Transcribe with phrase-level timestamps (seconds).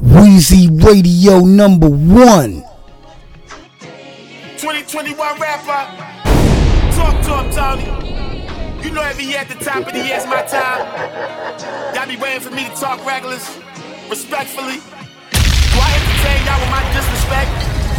[0.00, 2.64] Weezy Radio number one.
[4.56, 5.84] 2021 rapper.
[6.96, 7.84] Talk to him, Tony.
[8.82, 10.86] You know every year at the top of the year is my time.
[11.94, 13.46] Y'all be waiting for me to talk regulars.
[14.08, 14.80] Respectfully.
[14.80, 17.52] Do I entertain y'all with my disrespect?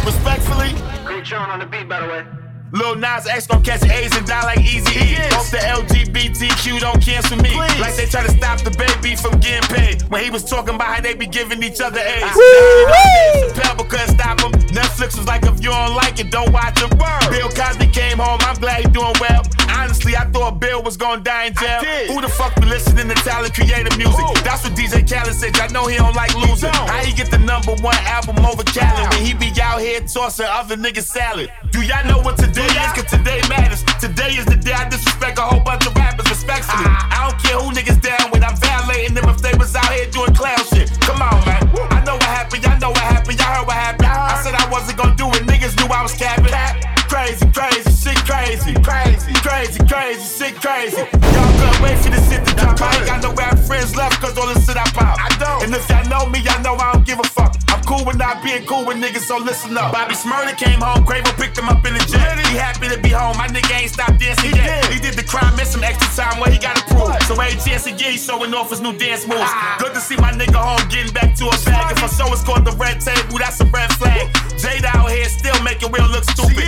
[0.04, 1.06] Respectfully.
[1.06, 2.41] Great Sean on the beat, by the way.
[2.72, 5.16] Lil Nas X gon' catch A's and die like Easy E.
[5.36, 7.50] Hope the LGBTQ don't cancel me.
[7.50, 7.80] Please.
[7.80, 10.02] Like they try to stop the baby from getting paid.
[10.08, 12.22] When he was talking about how they be giving each other A's.
[13.52, 14.52] Chappelle couldn't stop him.
[14.72, 16.88] Netflix was like, if you don't like it, don't watch him.
[17.30, 19.42] Bill Cosby came home, I'm glad he doing well.
[19.78, 21.80] Honestly, I thought Bill was gonna die in jail.
[22.12, 24.20] Who the fuck be listening to Tyler creative music?
[24.20, 24.34] Who?
[24.44, 25.56] That's what DJ Khaled said.
[25.58, 26.70] I know he don't like losing.
[26.72, 26.88] don't.
[26.88, 30.46] How he get the number one album over Khaled when he be out here tossing
[30.48, 31.50] other niggas salad?
[31.70, 32.92] Do y'all know what today is?
[32.92, 33.82] Cause today matters.
[34.00, 36.84] Today is the day I disrespect a whole bunch of rappers respectfully.
[36.86, 38.42] I don't care who niggas down with.
[38.44, 40.90] I'm violating them if they was out here doing clown shit.
[41.00, 41.62] Come on, man.
[41.90, 42.62] I know what happened.
[42.62, 43.38] Y'all know what happened.
[43.38, 44.08] Y'all heard what happened.
[44.08, 45.42] I said I wasn't gonna do it.
[45.46, 46.52] Niggas knew I was capping.
[47.22, 48.74] Crazy, crazy, shit crazy.
[48.82, 50.98] Crazy, crazy, crazy, shit crazy.
[50.98, 52.82] Y'all couldn't wait for this shit to drop.
[52.82, 55.22] I ain't got no rap friends left cause all this shit I pop.
[55.22, 55.62] I don't.
[55.62, 57.54] And if y'all know me, y'all know I don't give a fuck.
[57.70, 59.92] I'm cool with not being cool with niggas, so listen up.
[59.92, 62.42] Bobby Shmurda came home, Quavo picked him up in the jet.
[62.42, 64.90] He happy to be home, my nigga ain't stopped dancing yet.
[64.90, 67.22] He did the crime, missed some extra time where he got approved.
[67.30, 69.46] So every chance he get, he showing off his new dance moves.
[69.78, 71.94] Good to see my nigga home getting back to a bag.
[71.94, 74.26] If I show it's called the red table, that's a red flag.
[74.58, 76.61] Jada out here still making Will look stupid.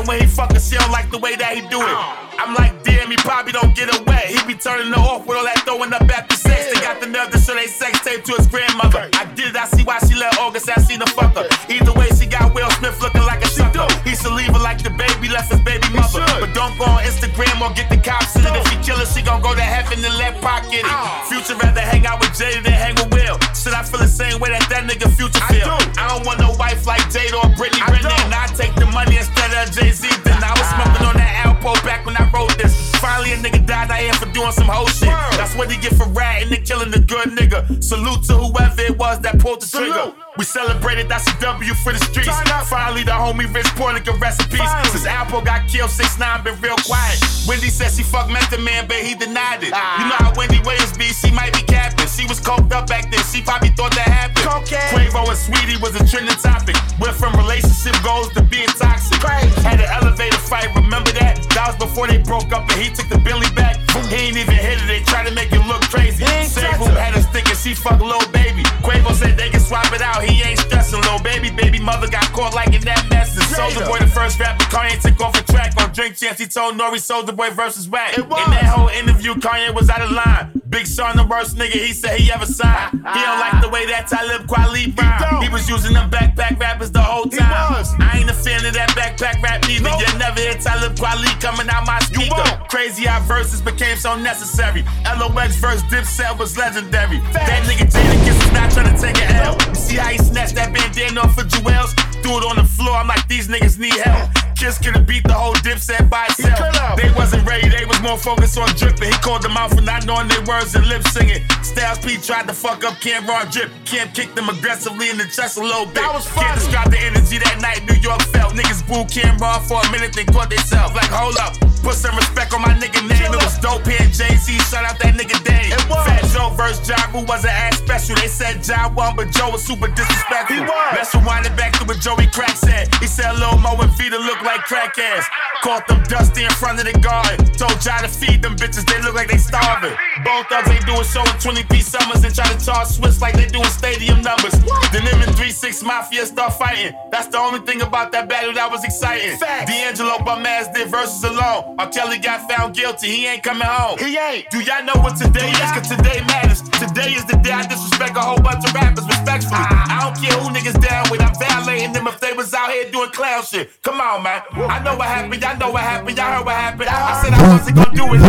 [0.00, 1.96] Said when he fucking, she don't like the way that he do it.
[2.40, 4.26] I'm like, damn, he probably don't get wet.
[4.32, 6.72] He be turning her off with all that throwing up after sex.
[6.72, 9.10] They got the nerve to show they sex tape to his grandmother.
[9.12, 11.44] I did it, I see why she let August, I seen the fucker.
[11.68, 14.08] Either way, she got Will Smith looking like a sucker.
[14.08, 16.24] He should leave her like the baby left his baby mother.
[16.40, 18.54] But don't go on Instagram or get the cops in it.
[18.54, 20.96] If he kill her, she gon' go to heaven and let Pac get it.
[21.28, 23.38] Future rather hang out with Jada than hang with Will.
[23.54, 25.68] Should I feel the same way that that nigga Future feel?
[25.68, 26.00] I do.
[26.00, 28.20] I don't want no wife like Jada or Britney Renee.
[28.26, 30.08] And I take the money instead of Jay Z.
[30.24, 32.74] Then I was smoking on that Alpo back when I wrote this.
[32.98, 35.08] Finally, a nigga died out here for doing some whole shit.
[35.38, 37.82] That's what he get for ratting and killing the good nigga.
[37.82, 40.12] Salute to whoever it was that pulled the trigger.
[40.38, 42.30] We celebrated, that's a W for the streets.
[42.70, 44.62] Finally, the homie Rich Portnick recipes.
[44.94, 47.18] Since Alpo got killed, 6 9 been real quiet.
[47.48, 49.74] Wendy said she fucked Method Man, but he denied it.
[49.74, 52.06] You know how Wendy Williams be, she might be capping.
[52.06, 54.46] She was coked up back then, she probably thought that happened.
[54.94, 56.76] Quavo and Saweetie was a trending topic.
[57.00, 59.18] Went from relationship goals to being toxic.
[59.66, 61.42] Had an elevator fight, remember that?
[61.58, 63.82] That was before they broke up and he took the Billy back.
[64.06, 66.22] He ain't even hit it, they tried to make it look crazy.
[66.46, 68.62] Same who had us thinking she fucked Lil Baby.
[68.86, 71.00] Quavo said they can swap it out, he ain't stressing.
[71.00, 73.36] Lil Baby, baby mother got caught like in that mess.
[73.36, 76.40] And Soulja Boy, the first rapper, Kanye took off a track on Drink Champs.
[76.40, 78.16] He told Nori Soulja Boy versus Whack.
[78.16, 80.60] In that whole interview, Kanye was out of line.
[80.70, 82.92] Big Sean, the worst nigga he said he ever signed.
[82.94, 85.42] He don't like the way that Talib Kweli rhyme.
[85.42, 87.50] He was using them backpack rappers the whole time.
[87.98, 89.90] I ain't a fan of that backpack rap neither.
[89.90, 92.46] You never hear Talib Kweli coming out my speaker.
[92.70, 94.84] Crazy how verses became so necessary.
[95.18, 97.18] LOX verse Dipset was legendary.
[97.34, 99.58] That nigga Jadakiss is not trying to take an L.
[99.68, 101.94] You see how he snatched that bandana off of Juelz?
[102.22, 102.96] Threw it on the floor.
[102.96, 104.30] I'm like, these niggas need help.
[104.56, 106.60] Kiss could have beat the whole Dipset by itself.
[107.00, 107.70] They wasn't ready.
[107.70, 109.08] They was more focused on dripping.
[109.08, 111.42] He called them out for not knowing their words and lip singing.
[111.62, 113.70] Styles P tried to fuck up Cam'ron drip.
[113.86, 116.04] Cam kicked them aggressively in the chest a little bit.
[116.04, 118.52] Can't describe the energy that night New York felt.
[118.52, 120.94] Niggas booed Cam'ron for a minute, then caught themselves.
[120.94, 121.69] Like, hold up.
[121.82, 123.32] Put some respect on my nigga name.
[123.32, 124.04] It was dope here.
[124.12, 125.72] Jay-Z shout out that nigga Dave.
[126.04, 128.16] Fat Joe versus Ja Rule wasn't as special.
[128.16, 130.66] They said Ja won, but Joe was super disrespectful.
[130.92, 132.92] Let's rewind it back to what Joey Crack said.
[133.00, 135.26] He said Lil Mo and Vita look like crack ass.
[135.62, 137.44] Caught them dusty in front of the garden.
[137.56, 139.96] Told Ja to feed them bitches, they look like they starving.
[140.24, 143.34] Both thugs ain't doing show in 20 piece summers and try to charge Swizz like
[143.34, 144.52] they doing stadium numbers.
[144.92, 146.94] Then them and 3 6 Mafia start fighting.
[147.10, 149.38] That's the only thing about that battle that was exciting.
[149.38, 151.69] D'Angelo bum ass did verses alone.
[151.78, 151.88] R.
[151.90, 153.98] Kelly got found guilty, he ain't coming home.
[153.98, 154.50] He ain't.
[154.50, 155.70] Do y'all know what today is?
[155.72, 156.62] Cause today matters.
[156.80, 159.60] Today is the day I disrespect a whole bunch of rappers respectfully.
[159.60, 160.00] Ah.
[160.00, 162.90] I don't care who niggas down with, I'm violating them if they was out here
[162.90, 163.70] doing clown shit.
[163.82, 164.42] Come on, man.
[164.52, 166.88] I know what happened, y'all know what happened, y'all heard what happened.
[166.88, 167.20] I ah.
[167.22, 168.20] said I wasn't gonna do it.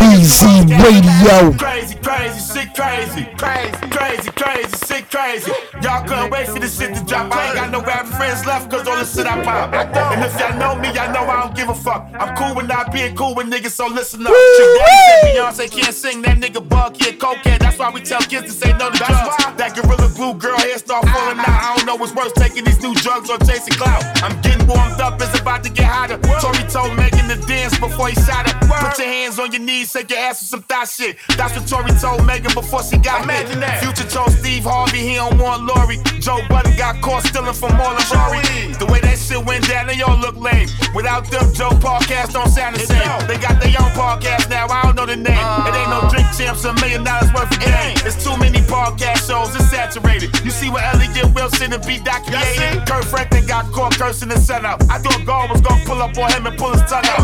[0.82, 1.58] Radio.
[1.58, 3.26] Crazy, crazy, shit crazy.
[3.38, 5.52] Crazy, crazy, crazy, shit crazy.
[5.82, 7.34] Y'all couldn't wait for this shit to drop.
[7.34, 9.74] I ain't got no rap friends left cause all this shit I pop.
[9.74, 12.08] And if y'all know me, y'all know I don't give a fuck.
[12.20, 14.34] I'm cool with not being cool with niggas, so listen up.
[14.34, 17.60] Shit, daddy said Beyonce can't sing, that nigga bug, he a cokehead.
[17.60, 19.36] That's why we tell kids to say no to drugs.
[19.58, 21.48] That gorilla glue girl hair start falling out.
[21.48, 24.04] I don't know what's worse, taking these new drugs or chasing clout.
[24.24, 26.18] I'm getting warmed up, it's about to get hotter.
[26.42, 28.58] Tory told Megan to dance before he shot her.
[28.68, 31.18] Put your hands on your knees, shake your ass with some thot shit.
[31.38, 33.48] That's what Tory told Megan before she got hit.
[33.82, 35.98] Future told Steve Harvey he don't want Lori.
[36.20, 38.42] Joe Budden got caught stealing from all of Maury.
[38.78, 40.70] The way that shit went down, they all look lame.
[40.94, 43.21] Without them, Joe podcast don't sound the same.
[43.28, 45.48] They got their own podcast now, I don't know the name.
[45.68, 47.98] It ain't no drink champs, a million dollars worth of game.
[48.06, 50.30] It's too many podcast shows, it's saturated.
[50.44, 52.00] You see what Elliott Wilson and B.
[52.00, 52.88] Dot created?
[52.88, 54.82] Kirk Franklin got caught cursing the setup.
[54.90, 57.22] I thought God was gonna pull up on him and pull his tongue out.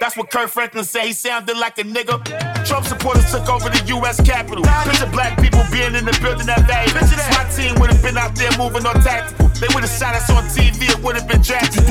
[0.00, 1.04] That's what Kirk Franklin said.
[1.04, 2.18] He sounded like a nigga.
[2.66, 4.20] Trump supporters took over the U.S.
[4.20, 4.64] Capitol.
[4.82, 6.90] Picture black people being in the building that day.
[7.38, 9.46] My team would have been out there moving on tactical.
[9.60, 10.90] They would have shot us on TV.
[10.90, 11.84] It would have been tragic.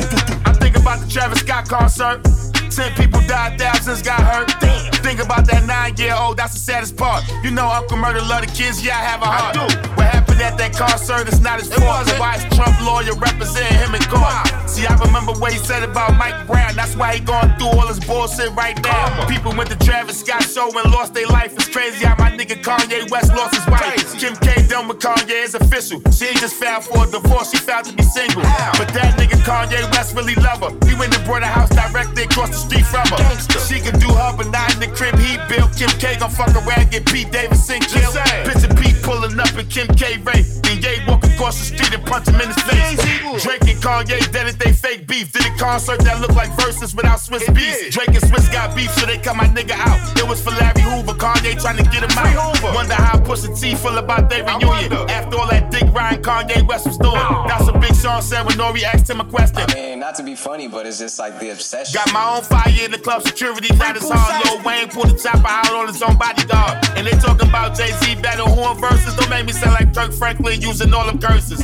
[0.72, 2.61] Think about the Travis Scott concert.
[2.76, 4.54] Ten people died, thousands got hurt.
[4.60, 4.92] Damn.
[5.04, 7.24] Think about that nine year old, that's the saddest part.
[7.44, 9.58] You know Uncle Murder love the kids, yeah, I have a heart.
[9.58, 9.90] I do.
[9.96, 12.08] What happened at that concert is not his fault.
[12.18, 14.32] Why is Trump lawyer representing him in court?
[14.70, 16.76] See, I remember what he said about Mike Brown.
[16.76, 19.28] That's why he going through all his bullshit right now.
[19.28, 21.54] People went to Travis Scott show and lost their life.
[21.54, 24.00] It's crazy how my nigga Kanye West lost his wife.
[24.18, 26.00] Kim K done with Kanye is official.
[26.12, 28.44] She ain't just filed for a divorce, she filed to be single.
[28.80, 30.72] But that nigga Kanye West really love her.
[30.88, 33.18] He went and brought a house directly across the street from her.
[33.66, 35.74] She can do her, but not in the crib he built.
[35.76, 38.16] Kim K gon' fuck around, get Pete Davidson killed.
[38.46, 40.42] Picture Pete pulling up in Kim K Ray.
[40.64, 43.00] Then Ye walk across the street and punch him in his face.
[43.44, 45.32] Drake and Kanye dead if they fake beef.
[45.32, 47.92] Did a concert that looked like verses without Swizz Beatz.
[47.92, 50.00] Drake and Swiss got beef, so they cut my nigga out.
[50.18, 52.62] It was for Larry Hoover, Kanye trying to get him out.
[52.64, 54.94] Wonder how Pusha T feel about their reunion.
[55.10, 57.16] After all that Dick Ryan, Kanye West was doing.
[57.48, 59.64] That's a big Sean said when Nori asked him a question.
[59.70, 61.94] I mean, not to be funny, but it's just like the obsession.
[61.94, 64.46] Got my own fire in the club security, not as hard.
[64.46, 66.78] Lil Wayne pulled the chopper out on his own bodyguard.
[66.96, 69.16] And they talking about Jay Z battle horn verses.
[69.16, 71.64] Don't make me sound like Kirk Franklin using all them curses.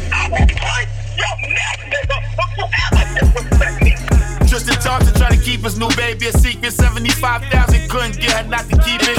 [4.58, 6.74] Tristan Thompson trying to keep his new baby a secret.
[6.74, 9.14] 75,000 couldn't get her not to keep it.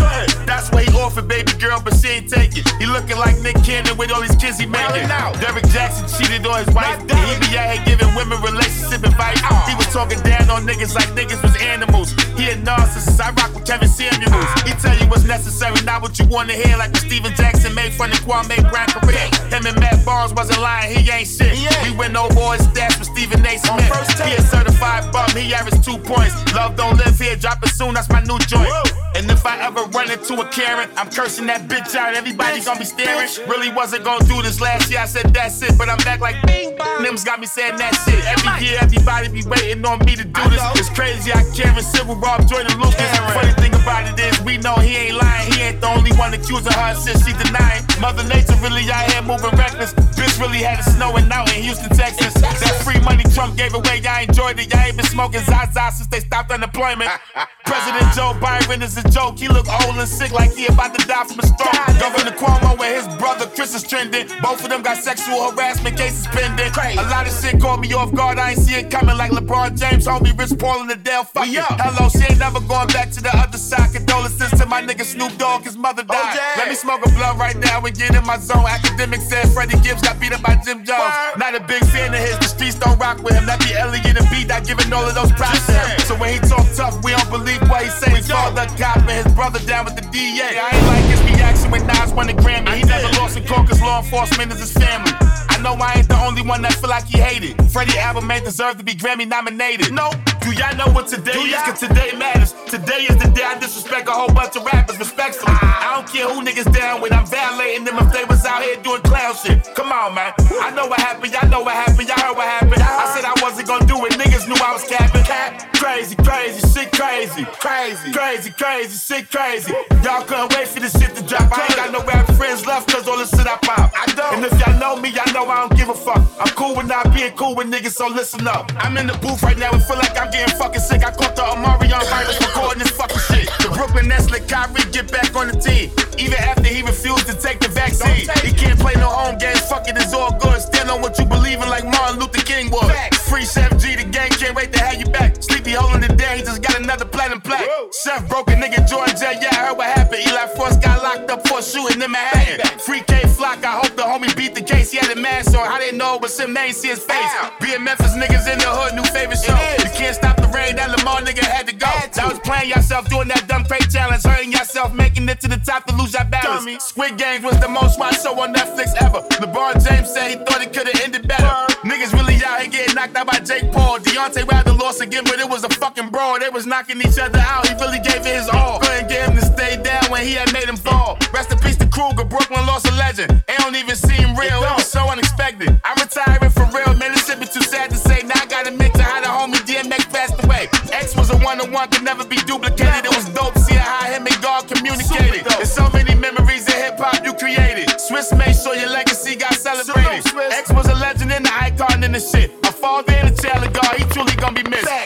[0.51, 2.67] That's why he offered baby girl, but she ain't take it.
[2.83, 5.07] He looking like Nick Cannon with all these kids he making.
[5.39, 6.99] Derrick Jaxn cheated on his wife.
[7.07, 9.39] And he be out here giving women relationship advice.
[9.71, 12.11] He was talking down on niggas like niggas was animals.
[12.35, 13.23] He a narcissist.
[13.23, 14.51] I rock with Kevin Samuels.
[14.67, 16.77] He tell you what's necessary, not what you want to hear.
[16.77, 19.31] Like when Stephen Jackson made fun of Kwame Brown career.
[19.55, 20.99] Him and Matt Barnes wasn't lying.
[20.99, 21.55] He ain't shit.
[21.87, 23.55] We went over his stats with Stephen A.
[23.55, 23.87] Smith.
[24.27, 25.43] He a certified bum.
[25.43, 26.35] He averaged two points.
[26.55, 27.37] Love don't live here.
[27.37, 27.95] Drop it soon.
[27.95, 28.69] That's my new joint.
[29.15, 32.15] And if I ever run into a Karen, I'm cursing that bitch out.
[32.15, 33.29] Everybody gonna be staring.
[33.49, 35.01] Really wasn't gonna do this last year.
[35.01, 37.05] I said that's it, but I'm back like bing bong.
[37.05, 38.23] Nims got me saying that shit.
[38.27, 40.63] Every year, everybody be waiting on me to do this.
[40.77, 41.33] It's crazy.
[41.33, 43.11] I Karen Civil Rob Jordan Lucas.
[43.35, 45.53] Funny thing about it is, we know he ain't lying.
[45.53, 47.83] He ain't the only one accusing her since she denying.
[48.01, 49.95] Mother Nature really out here moving reckless.
[50.15, 52.35] Bitch really had it snowing out in Houston, Texas.
[52.35, 54.71] That free money Trump gave away, y'all enjoyed it.
[54.71, 57.11] Y'all ain't been smoking Zaza since they stopped unemployment.
[57.65, 59.39] President Joe Biden is a joke.
[59.39, 62.01] He look old and sick like he about to die from a stroke.
[62.01, 64.27] Governor Cuomo and his brother Chris is trending.
[64.43, 66.73] Both of them got sexual harassment cases pending.
[66.99, 68.39] A lot of shit caught me off guard.
[68.39, 71.25] I ain't see it coming like LeBron James, homie, Rich Paul, and Adele.
[71.25, 71.65] Fuck it.
[71.81, 73.93] Hello, she ain't never going back to the other side.
[73.93, 76.39] Condolences to my nigga Snoop Dogg, his mother died.
[76.57, 78.65] Let me smoke a blunt right now and get in my zone.
[78.67, 81.15] Academic said Freddie Gibbs got beat up by Jim Jones.
[81.37, 82.39] Not a big fan of his.
[82.39, 83.47] The streets don't rock with him.
[83.47, 84.45] That be Elliott and B.
[84.45, 85.99] Not giving all of those props him.
[86.01, 88.11] So when he talk tough, we don't believe what he say.
[88.11, 90.59] His father cop and his brother down with the DA.
[90.59, 92.75] I ain't like his reaction when Nas won the Grammy.
[92.75, 95.13] He never lost in court cause law enforcement is his family.
[95.59, 97.59] I know I ain't the only one that feel like he hated.
[97.73, 99.91] Freddie album ain't deserve to be Grammy nominated.
[99.91, 100.07] No,
[100.39, 101.59] do y'all know what today is?
[101.67, 102.55] Cause today matters.
[102.71, 105.51] Today is the day I disrespect a whole bunch of rappers respectfully.
[105.51, 107.11] I don't care who niggas down with.
[107.11, 109.67] I'm violating them if they was out here doing clown shit.
[109.75, 110.33] Come on, man.
[110.63, 111.33] I know what happened.
[111.33, 112.07] Y'all know what happened.
[112.07, 112.79] Y'all heard what happened.
[112.79, 114.15] I said I wasn't gonna do it.
[114.15, 115.25] Niggas knew I was capping.
[115.27, 115.75] Cap.
[115.75, 117.45] Crazy, crazy, shit crazy.
[117.59, 119.75] Crazy, crazy, crazy, shit crazy.
[120.07, 121.51] Y'all couldn't wait for this shit to drop.
[121.51, 123.91] I ain't got no rap friends left cause all this shit I pop.
[123.95, 124.39] I don't.
[124.39, 126.23] And if y'all know me, y'all know I don't give a fuck.
[126.39, 128.71] I'm cool with not being cool with niggas, so listen up.
[128.77, 131.05] I'm in the booth right now and feel like I'm getting fucking sick.
[131.05, 133.49] I caught the Amari Omarion virus recording this fucking shit.
[133.59, 135.91] The Brooklyn Nets let Kyrie get back on the team.
[136.19, 138.29] Even after he refused to take the vaccine.
[138.45, 140.61] He can't play no home games, fuck it, it's all good.
[140.61, 142.91] Stand on what you believe in like Martin Luther King was.
[143.29, 145.38] Free Sheff G, the gang can't wait to have you back.
[145.69, 147.69] Sleepy holding it down, he just got another platinum plaque.
[148.05, 150.23] Sheff broke a nigga Georgia, yeah, I heard what happened.
[150.27, 152.79] Eli Fross got locked up for shooting in Manhattan.
[152.79, 154.91] Free Kay Flock, I hope the homie beat the case.
[154.91, 157.01] He had a mask on, I didn't know it was him, they ain't see his
[157.01, 157.33] face.
[157.61, 159.53] Being Memphis niggas in the hood, new favorite show.
[159.85, 161.91] You can't stop the rain, that Lamar nigga had to go.
[162.17, 165.59] That was playing yourself, doing that dumb crate challenge, hurting yourself, making it to the
[165.59, 166.85] top to lose your balance.
[166.85, 169.21] Squid Games was the most watched show on Netflix ever.
[169.45, 171.53] LeBron James said he thought it could've ended better.
[171.85, 173.78] Niggas really out here getting knocked out by Jake Paul.
[174.19, 176.41] Deontay Wilder lost again, but it was a fucking brawl.
[176.41, 177.69] They was knocking each other out.
[177.69, 178.81] He really gave it his all.
[178.81, 181.17] Couldn't get him to stay down when he had made him fall.
[181.33, 182.25] Rest in peace to Kruger.
[182.25, 183.31] Brooklyn lost a legend.
[183.47, 184.59] It don't even seem real.
[184.59, 185.71] It was so unexpected.
[185.85, 186.99] I'm retiring for real.
[186.99, 188.23] Man, this shit be too sad to say.
[188.27, 190.67] Now I gotta admit to how the homie DMX passed away.
[190.91, 193.07] X was a one on one, could never be duplicated.
[193.07, 195.47] It was dope seeing how him and God communicated.
[195.47, 197.87] There's so many memories in hip hop you created.
[198.03, 200.27] Swizz made sure your legacy got celebrated.
[200.59, 202.51] X was a legend and the icon in the shit.
[202.67, 203.18] A father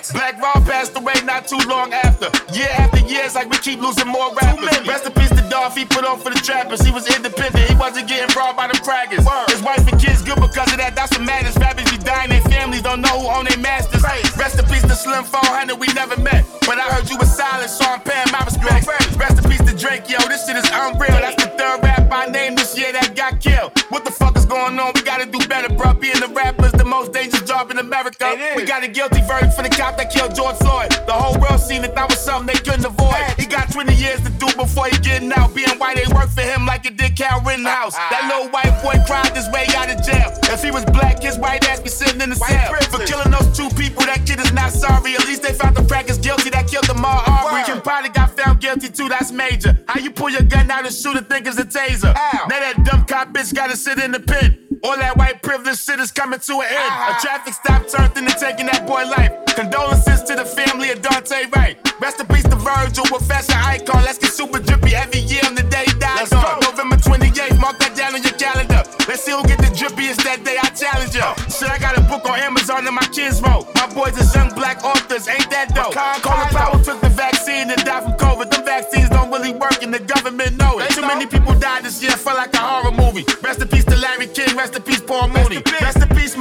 [0.02, 0.14] missed.
[0.14, 2.26] Black Rob passed away not too long after.
[2.52, 4.86] Year after year, it's like we keep losing more rappers.
[4.86, 6.80] Rest in peace to Dolph, he put on for the trappers.
[6.80, 9.24] He was independent, he wasn't getting robbed by the crackers.
[9.50, 11.56] His wife and kids good because of that, that's what matters.
[11.56, 14.02] Rappers be dying, their families don't know who own their masters.
[14.02, 16.44] Rest in peace to Slim 400, we never met.
[16.66, 19.16] But I heard you was silent, so I'm paying my respects.
[19.16, 21.20] Rest in peace to Drakeo, this shit is unreal.
[21.22, 23.72] That's the third rap I named this year that got killed.
[23.88, 24.92] What the fuck is going on?
[24.94, 25.94] We gotta do better, bro.
[25.94, 27.31] Being the rappers, the most dangerous
[27.70, 28.34] in America.
[28.56, 30.90] We got a guilty verdict for the cop that killed George Floyd.
[31.06, 33.22] The whole world seen it, that was something they couldn't avoid.
[33.38, 35.54] He got 20 years to do before he getting out.
[35.54, 37.94] Being white ain't work for him like it did Kyle Rittenhouse.
[37.96, 40.30] That little white boy cried his way out of jail.
[40.52, 42.72] If he was black, his white ass be sitting in the cell.
[42.90, 45.14] For killing those two people, that kid is not sorry.
[45.14, 47.22] At least they found the crackers guilty that killed them all.
[47.26, 47.64] Arbery.
[47.64, 49.78] Kim probably got found guilty too, that's major.
[49.88, 52.14] How you pull your gun out and shoot a think it's a taser?
[52.14, 54.71] Now that dumb cop bitch gotta sit in the pen.
[54.84, 56.94] All that white privilege shit is coming to an end.
[57.06, 59.30] A traffic stop turned into taking that boy life.
[59.54, 61.78] Condolences to the family of Daunte Wright.
[62.00, 64.02] Rest in peace to Virgil, a fashion icon.
[64.02, 66.58] Let's get super drippy every year on the day he dies on.
[66.66, 68.82] November 28th, mark that down on your calendar.
[69.06, 70.58] Let's see who get the drippiest that day.
[70.58, 71.30] I challenge ya.
[71.46, 73.70] Shit, I got a book on Amazon and my kids wrote.
[73.78, 75.94] My boys is young black authors, ain't that dope?
[76.26, 78.50] Colin Powell took the vaccine and died from COVID.
[78.50, 80.90] Them vaccines don't really work and the government know it.
[80.90, 83.22] Too many people died this year, felt like a horror movie.
[83.46, 83.84] Rest in peace
[84.26, 85.62] King, rest in peace Paul Mooney.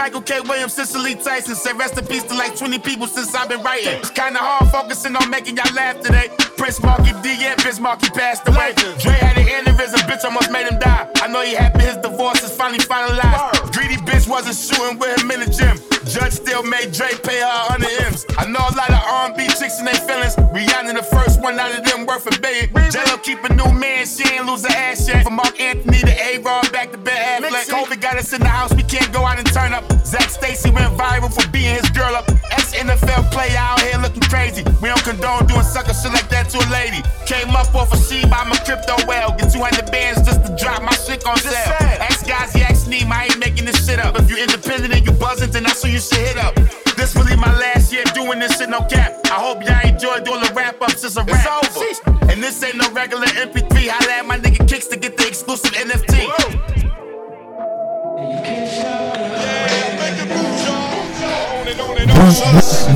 [0.02, 0.50] Rest in peace Michael K.
[0.50, 1.56] Williams, Cicely Tyson.
[1.56, 4.00] Say rest in peace to like 20 people since I've been writing.
[4.00, 6.30] It's kinda hard focusing on making y'all laugh today.
[6.58, 8.74] Prince Markie Dee, yeah, Prince Markie passed away.
[9.00, 11.08] Dre had an aneurysm, bitch almost made him die.
[11.16, 13.74] I know he happy his divorce is finally finalized.
[13.74, 15.78] Greedy bitch wasn't shooting with him in the gym.
[16.06, 18.26] Judge still made Dre pay her 100 M's.
[18.38, 20.36] I know a lot of R&B chicks and they feelings.
[20.36, 22.70] Rihanna the first one out of them worth a billion.
[22.92, 25.24] J.Lo keep a new man, she ain't lose her ass yet.
[25.24, 27.70] From Marc Anthony to A-Rod back to Ben Affleck.
[27.70, 29.91] COVID got us in the house, we can't go out and turn up.
[30.06, 32.28] Zac Stacy went viral for being his girl up.
[32.52, 34.64] Ex-NFL player out here looking crazy.
[34.82, 37.02] We don't condone doing sucker shit like that to a lady.
[37.26, 39.36] Came up off a sheet by my crypto well.
[39.38, 41.76] Get 200 bands just to drop my shit on sale.
[42.00, 44.18] Ask guys, he asked Neem, I ain't making this shit up.
[44.20, 46.56] If you independent and you buzzing, then that's who you should hit up.
[46.98, 49.20] This really my last year doing this shit, no cap.
[49.26, 51.04] I hope y'all enjoyed all the wrap ups.
[51.04, 51.64] It's a wrap.
[51.64, 52.12] It's over.
[52.32, 53.88] And this ain't no regular MP3.
[53.88, 56.81] Holla at my nigga Kicks to get the exclusive NFT.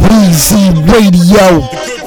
[0.02, 2.05] Weezy Radio.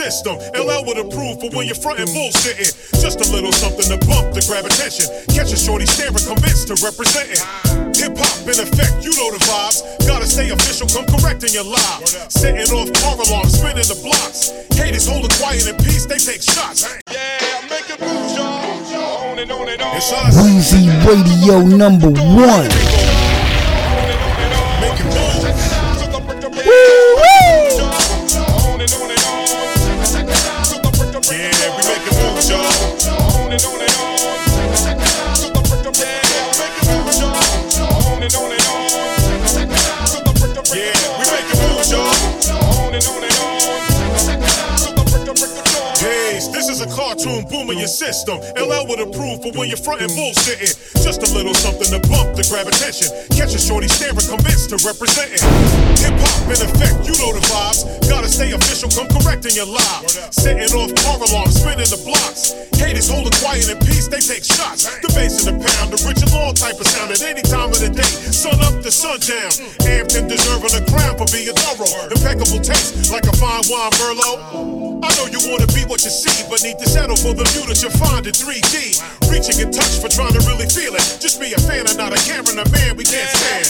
[0.00, 0.40] System.
[0.56, 2.72] LL would approve for when you're frontin' bullshitting.
[3.04, 5.04] Just a little something to bump to grab attention.
[5.28, 7.40] Catch a shorty staring, convinced to represent it.
[8.00, 9.84] Hip hop in effect, you know the vibes.
[10.08, 12.16] Gotta stay official, come correct in your lives.
[12.32, 14.56] Setting off car alarms, spinning the blocks.
[14.72, 16.88] Haters hold it quiet in peace, they take shots.
[17.12, 19.28] Yeah, making moves, y'all.
[19.28, 19.96] On and on and on.
[19.96, 20.08] It's.
[20.40, 22.72] Weezy Radio number one.
[47.90, 48.38] System.
[48.54, 50.70] LL would approve for when you're frontin' bullshitting.
[51.02, 53.10] Just a little something to bump to grab attention.
[53.34, 55.42] Catch a shorty staring, convinced to represent it.
[55.98, 57.82] Hip hop in effect, you know the vibes.
[58.06, 60.14] Gotta stay official, come correct in your lives.
[60.30, 62.54] Setting off car alarms, spinning the blocks.
[62.78, 64.86] Haters hold it quiet in peace, they take shots.
[65.02, 67.74] The bass in the pound, the rich and long type of sound at any time
[67.74, 67.79] of.
[68.40, 69.52] Sun up to sundown.
[69.84, 72.08] Amped and deserving a crown for being thorough.
[72.08, 75.04] Impeccable taste, like a fine wine Merlot.
[75.04, 77.68] I know you wanna be what you see, but need to settle for the view
[77.68, 78.96] that you find in 3D.
[79.28, 81.04] Reaching in touch for trying to really feel it.
[81.20, 83.68] Just be a fan and not a camera and a man we can't stand.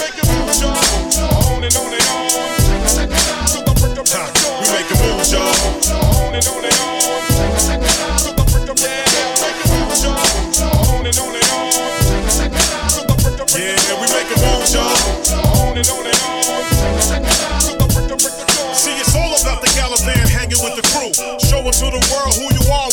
[4.06, 4.22] Ha,
[4.62, 5.50] we making moves, y'all.
[5.50, 6.99] See,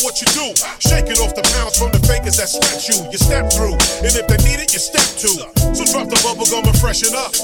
[0.08, 0.56] what you do.
[0.80, 2.96] Shaking off the pounds from the fakers that stretch you.
[3.12, 3.76] You step through,
[4.08, 5.28] and if they need it, you step to.
[5.76, 7.36] So drop the bubble gum and freshen up.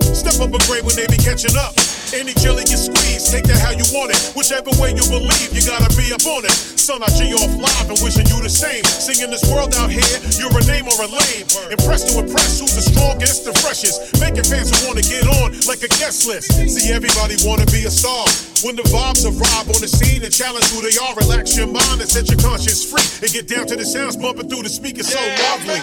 [0.00, 1.76] Step up a grade when they be catching up.
[2.14, 4.18] Any jelly you squeeze, take that how you want it.
[4.38, 6.54] Whichever way you believe, you gotta be up on it.
[6.78, 8.86] Son, I G off live and wishing you the same.
[8.86, 10.06] Singing this world out here,
[10.38, 11.46] you're a name or a lame.
[11.74, 14.22] Impressed to impress, who's the strongest, the freshest.
[14.22, 16.54] Making fans who wanna get on like a guest list.
[16.54, 18.26] See, everybody wanna be a star.
[18.62, 22.00] When the vibes arrive on the scene and challenge who they are, relax your mind
[22.00, 23.02] and set your conscience free.
[23.18, 25.82] And get down to the sounds bumping through the speakers so lovely.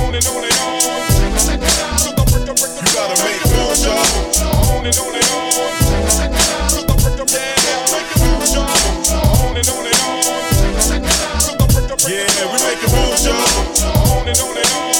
[0.00, 0.80] On and on and on.
[2.48, 3.47] You gotta make
[3.78, 4.78] moves, y'all.
[4.78, 5.42] On and on and on.
[9.14, 10.28] On and on and on.
[12.08, 13.36] Yeah, we making moves, y'all.
[14.12, 14.97] On and on and on.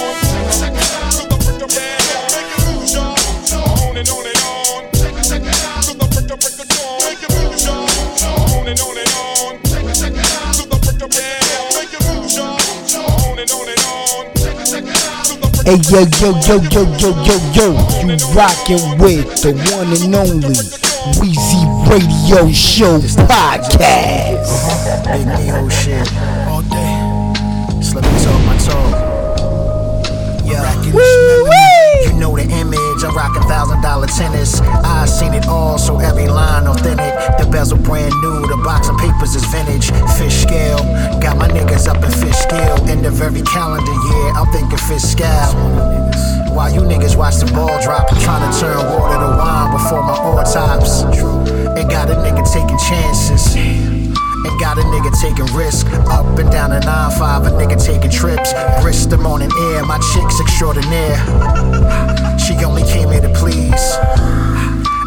[15.68, 17.66] Hey yo yo yo yo yo yo yo,
[18.00, 20.56] you rockin' with the one and only
[21.20, 24.48] Weezy Radio Show podcast.
[25.04, 26.10] Big Neo shit
[26.48, 26.96] all day.
[27.92, 28.92] Let me talk my talk.
[30.46, 31.57] Yeah, know
[33.04, 34.60] I'm rocking thousand dollar tennis.
[34.60, 37.12] I seen it all, so every line authentic.
[37.38, 38.46] The bezel brand new.
[38.46, 39.90] The box of papers is vintage.
[40.18, 40.78] Fish scale.
[41.20, 42.76] Got my niggas up in fish scale.
[42.88, 45.54] End of every calendar year, I'm thinking fish scale.
[46.54, 50.02] While you niggas watch the ball drop, I'm trying to turn water to wine before
[50.02, 51.57] my autops.
[51.78, 53.54] It got a nigga taking chances.
[53.54, 55.86] And got a nigga taking risk.
[56.10, 58.52] Up and down the 9-5, a nigga taking trips.
[58.82, 61.16] Bristol morning air, my chick's extraordinaire.
[62.36, 63.94] She only came here to please.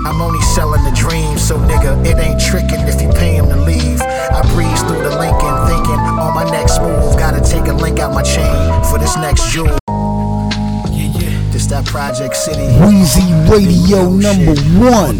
[0.08, 3.58] I'm only selling the dream, so nigga, it ain't tricking if you pay him to
[3.58, 4.00] leave.
[4.02, 7.20] I breeze through the Lincoln, thinking on my next move.
[7.20, 9.78] Gotta take a link out my chain for this next jewel.
[10.88, 11.52] Yeah, yeah.
[11.52, 12.68] This that Project City.
[12.80, 15.20] Weezy Radio number one.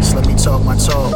[0.00, 1.12] Just let me talk my talk.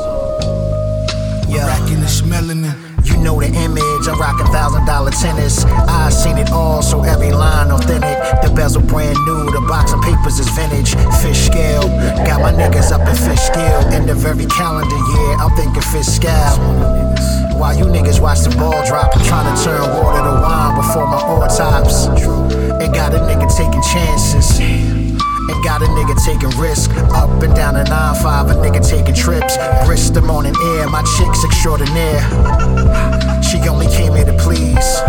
[1.49, 1.67] Yeah.
[1.67, 2.77] Rockin' this melanin.
[3.05, 5.65] You know the image, I'm rocking thousand dollar tennis.
[5.65, 8.17] I seen it all, so every line authentic.
[8.43, 10.93] The bezel brand new, the box of papers is vintage.
[11.21, 11.89] Fish scale,
[12.29, 13.81] got my niggas up in fish scale.
[13.93, 16.57] End of every calendar year, I'm thinking fish scale.
[17.57, 21.07] While you niggas watch the ball drop, I'm trying to turn water to wine before
[21.07, 22.09] my autops.
[22.81, 24.61] It got a nigga taking chances.
[25.47, 26.91] And got a nigga taking risk.
[27.77, 29.57] And down the 9-5, a nigga taking trips.
[29.85, 32.21] Bristol morning air, my chick's extraordinaire.
[33.43, 35.03] She only came here to please.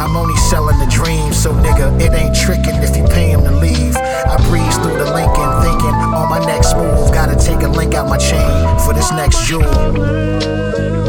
[0.00, 3.50] I'm only selling the dream, so nigga, it ain't tricking if you pay him to
[3.50, 3.96] leave.
[3.96, 7.12] I breeze through the Lincoln, thinking on my next move.
[7.12, 11.07] Gotta take a link out my chain for this next jewel.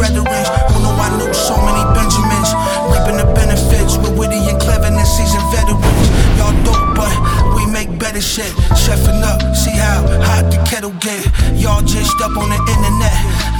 [0.00, 0.24] Brethren.
[0.72, 2.50] Who know I knew so many Benjamins.
[2.88, 6.08] Reaping the benefits with witty and cleverness, seasoned veterans.
[6.40, 7.12] Y'all dope, but
[7.52, 8.48] we make better shit.
[8.72, 11.20] Chefing up, see how hot the kettle get.
[11.52, 13.12] Y'all just up on the internet,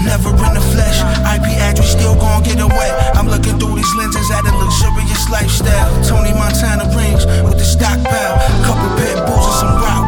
[0.09, 0.99] never in the flesh.
[1.37, 2.93] IP address still gon' get it wet.
[3.17, 5.89] I'm looking through these lenses at a luxurious lifestyle.
[6.09, 8.35] Tony Montana rings with the stockpile.
[8.65, 10.00] Couple pit bulls and some rock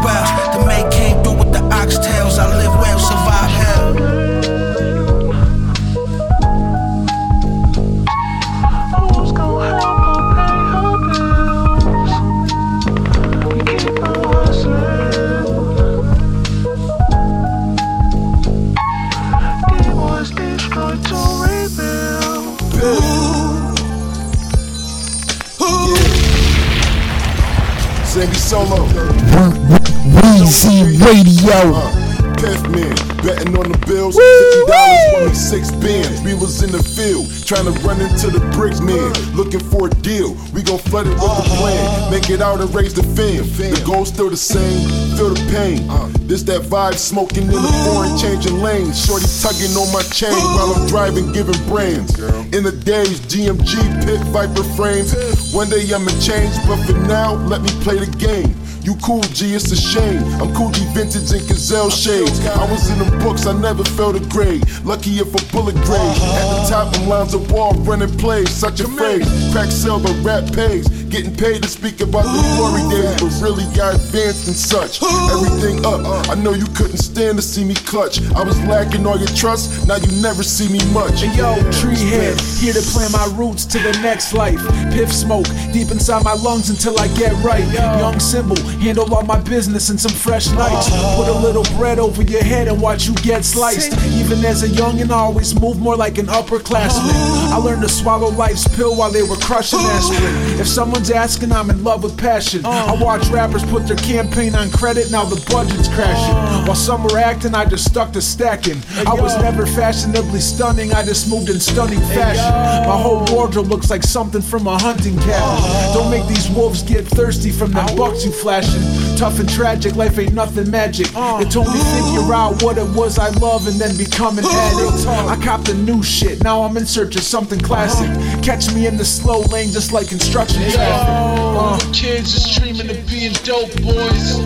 [35.53, 36.23] six bands.
[36.23, 39.91] We was in the field, trying to run into the bricks man, looking for a
[40.01, 40.33] deal.
[40.57, 43.45] We gon' flood it with the plan, make it out and raise the fam.
[43.61, 45.85] The goal's still the same, feel the pain.
[46.27, 48.97] This that vibe, smoking in the foreign, changing lanes.
[49.05, 52.17] Shorty tugging on my chain while I'm driving, giving brands.
[52.57, 53.77] In the days, GMG,
[54.09, 55.13] pit Viper frames.
[55.53, 58.57] One day I'ma change, but for now, let me play the game.
[58.83, 60.25] You cool G, it's a shame.
[60.43, 62.45] I'm cool G vintage and gazelle shades.
[62.47, 64.65] I was in them books, I never felt a grade.
[64.85, 66.19] Lucky if a bullet grade.
[66.35, 68.51] At the top, I'm lines of wall running plays.
[68.51, 69.25] Such a phrase.
[69.53, 71.02] Crack sell, but rap pays.
[71.13, 75.03] Getting paid to speak about the glory days, but really got advanced and such.
[75.29, 76.01] Everything up.
[76.31, 78.23] I know you couldn't stand to see me clutch.
[78.33, 81.21] I was lacking all your trust, now you never see me much.
[81.21, 84.59] Hey yo, tree head, here to plant my roots to the next life.
[84.91, 87.63] Piff smoke deep inside my lungs until I get right.
[87.75, 90.89] Young symbol, handle all my business and some fresh nights.
[90.89, 91.25] Uh-huh.
[91.25, 93.93] Put a little bread over your head and watch you get sliced.
[94.17, 97.13] Even as a youngin', I always move more like an upperclassman.
[97.13, 97.61] Uh-huh.
[97.61, 99.99] I learned to swallow life's pill while they were crushing uh-huh.
[99.99, 100.61] aspirin.
[100.61, 100.69] If
[101.05, 102.65] someone's asking, I'm in love with passion.
[102.65, 106.35] I watch rappers put their campaign on credit, now the budget's crashing.
[106.67, 108.83] While some were acting, I just stuck to stacking.
[109.07, 112.53] I was never fashionably stunning, I just moved in stunning fashion.
[112.89, 115.95] My whole wardrobe looks like something from a hunting cabin.
[115.95, 118.83] Don't make these wolves get thirsty from the bucks you flashing.
[119.17, 121.09] Tough and tragic, life ain't nothing magic.
[121.15, 125.07] It told me figure out what it was I love and then become an addict.
[125.07, 128.11] I copped the new shit, now I'm in search of something classic.
[128.43, 130.92] Catch me in the slow lane just like construction traffic.
[130.95, 134.37] Uh, Kids is dreaming of being dope boys.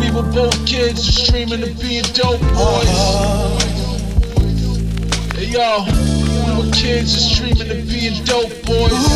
[0.00, 2.98] We were both kids just dreaming of being dope boys.
[5.34, 9.06] Hey yo, we were kids just dreaming of being dope boys.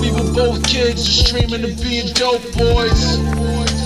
[0.00, 3.79] We were both kids just dreaming of being dope boys.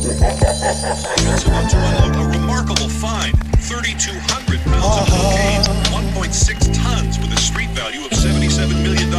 [0.00, 5.60] Agents about to unload a remarkable find 3,200 pounds of cocaine,
[5.92, 9.12] 1.6 tons with a street value of $77 million.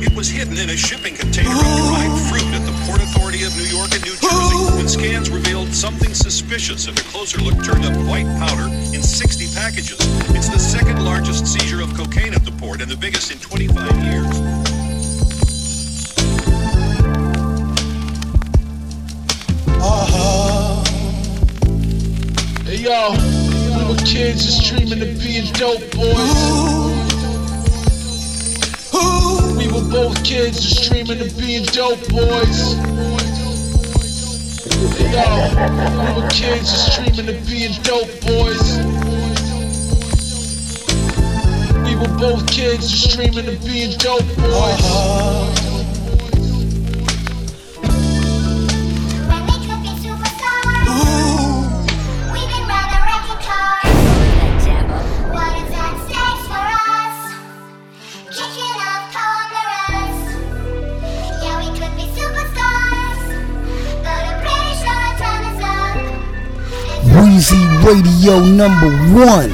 [0.00, 3.56] It was hidden in a shipping container of dried fruit at the Port Authority of
[3.56, 7.84] New York and New Jersey when scans revealed something suspicious and a closer look turned
[7.84, 9.98] up white powder in 60 packages.
[10.30, 14.04] It's the second largest seizure of cocaine at the port and the biggest in 25
[14.04, 14.59] years.
[22.80, 23.12] Yo,
[23.76, 27.10] we were kids just dreaming of being dope boys.
[29.56, 32.76] We were both kids just dreaming of being dope boys.
[35.12, 35.26] Yo,
[36.00, 38.78] we were kids just dreaming of being dope boys.
[41.84, 45.69] We were both kids just dreaming of being dope boys.
[67.20, 69.52] Weezy Radio number one.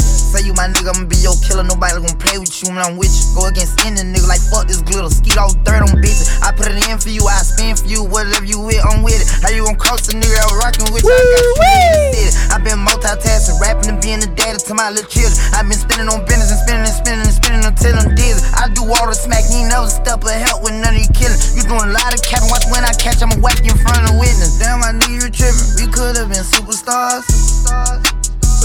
[0.00, 1.62] Say you my nigga, I'ma be your killer.
[1.62, 3.24] Nobody gon' play with you when I'm with you.
[3.32, 5.08] Go against any nigga like fuck this glitter.
[5.08, 6.28] Skeet all dirt on bitches.
[6.44, 8.04] I put it in for you, I spin for you.
[8.04, 9.28] Whatever you with, I'm with it.
[9.40, 11.12] How you gon' cross the nigga out rockin' with you?
[11.12, 12.32] I got shit the.
[12.52, 15.38] I been multitasking, rapping and being the daddy to my little children.
[15.54, 18.42] I been spinning on business and spinning and spinning and spinning until I'm dizzy.
[18.58, 21.38] I do all the smack, you never step of help with none of you killing.
[21.56, 24.04] You doing a lot of capping, watch when I catch, I'ma whack you in front
[24.10, 24.58] of witness.
[24.60, 25.78] Damn, I knew you were tripping.
[25.78, 27.24] We could've been superstars.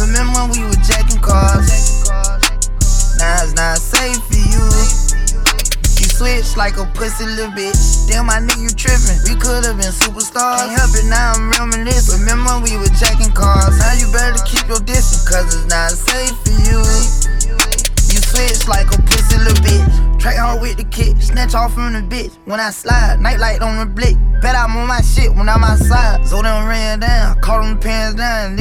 [0.02, 2.45] Remember when we were jacking cars?
[3.26, 4.62] It's not safe for you.
[5.98, 8.08] You switch like a pussy little bitch.
[8.08, 9.18] Damn, my nigga, you trippin'.
[9.26, 10.62] We could've been superstars.
[10.62, 12.22] Can't help it, now I'm reminiscing.
[12.22, 13.80] Remember we were jacking cars?
[13.80, 16.78] Now you better keep your distance, cause it's not safe for you.
[18.14, 20.20] You switch like a pussy little bitch.
[20.20, 22.34] Track hard with the kick, snatch off from the bitch.
[22.46, 24.18] When I slide, nightlight on the blick.
[24.42, 26.26] Bet I'm on my shit when I'm outside.
[26.28, 28.56] So them ran down, caught them pants down.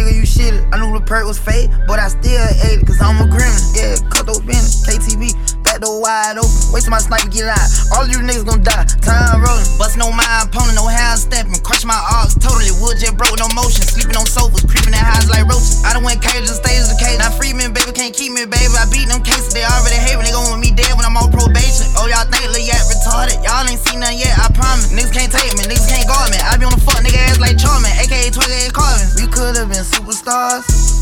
[1.07, 3.61] Perk was fake, but I still ate it, cause I'm a criminal.
[3.77, 5.33] Yeah, cut those business, KTV.
[5.65, 7.69] Back door wide open, till my sniper get out.
[7.97, 9.65] All you niggas gon' die, time rolling.
[9.81, 11.57] Bustin' on my opponent, no hand stepping.
[11.65, 13.85] Crush my arms totally, wood jet broke, no motion.
[13.85, 15.81] Sleeping on sofas, creeping in highs like roaches.
[15.85, 17.17] I done went cages and stages of cage.
[17.21, 18.73] Now free me, baby, can't keep me, baby.
[18.77, 20.29] I beat them cases, they already hate me.
[20.29, 21.89] They gon' want me dead when I'm on probation.
[21.97, 23.41] Oh, y'all think Lil Yak retarded?
[23.41, 24.93] Y'all ain't seen nothing yet, I promise.
[24.93, 26.39] Niggas can't take me, niggas can't guard me.
[26.45, 29.09] I be on the fuck nigga ass like Charmin, aka 28 Carvin.
[29.17, 30.94] We could've been superstars.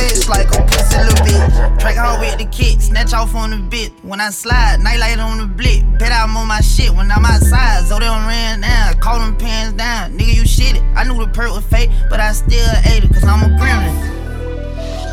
[0.00, 1.78] Switch like a pussy little bitch.
[1.78, 3.92] Track hard with the kick, snatch off on the bit.
[4.02, 5.82] When I slide, nightlight on the blick.
[5.98, 7.84] Bet I'm on my shit when I'm outside.
[7.84, 10.16] So they don't ran down, call them pants down.
[10.16, 10.82] Nigga, you shit it.
[10.96, 13.92] I knew the perk was fake, but I still ate it, cause I'm a gremlin.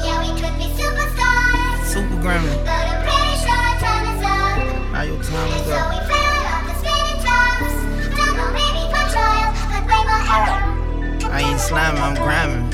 [0.05, 1.83] Yeah, we could be superstars.
[1.85, 2.55] Super gremlin.
[2.63, 4.93] But I'm pretty sure our time is up.
[4.93, 5.91] Now your time And is so up.
[5.91, 7.75] we fell off the spinning tops.
[8.15, 9.11] Don't know, maybe but
[9.83, 10.76] way more.
[11.37, 12.65] I ain't slamming, I'm gramming.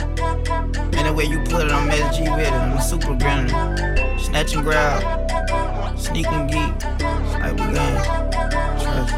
[0.95, 2.54] Anyway you put it, I'm SG with it.
[2.54, 4.17] I'm a super gremlin.
[4.17, 5.04] Snatch and grab.
[5.99, 6.71] Sneak and geek.
[7.43, 7.99] Like we gang.
[8.80, 9.13] Trust.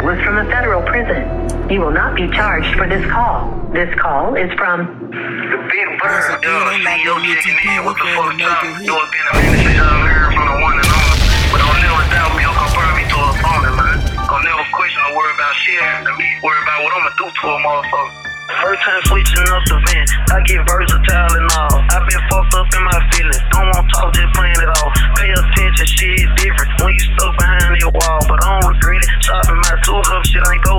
[0.00, 1.28] was from a federal prison.
[1.68, 3.52] You will not be charged for this call.
[3.74, 6.80] This call is from The big bird, dog.
[6.80, 7.84] CEO checking in.
[7.84, 8.64] What the fuck, top?
[8.80, 11.20] You have been a minute since I've heard from the one and only.
[11.52, 13.99] But don't never doubt me or confirm me to a opponent, man.
[14.30, 15.74] Don't never question or worry about shit.
[15.82, 18.30] And me worry about what I'ma do to a motherfucker.
[18.62, 21.82] First time switching up the vent, I get versatile and all.
[21.90, 24.90] i been fucked up in my feelings, don't want talk, just playing it all.
[25.18, 28.22] Pay attention, shit is different when you stuck behind your wall.
[28.30, 30.78] But I don't regret it, chopping my tools up, shit ain't go.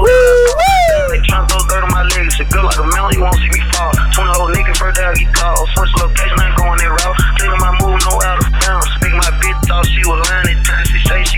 [1.12, 3.60] They tryna throw dirt on my legacy, feel like a melon, you won't see me
[3.76, 3.92] fall.
[4.16, 5.68] 20 old nigga, first out, he called.
[5.76, 7.18] Switch location, ain't going that route.
[7.36, 8.88] Cleaning my move, no out of bounds.
[9.00, 10.91] Speak my bitch, thought she was lying at times,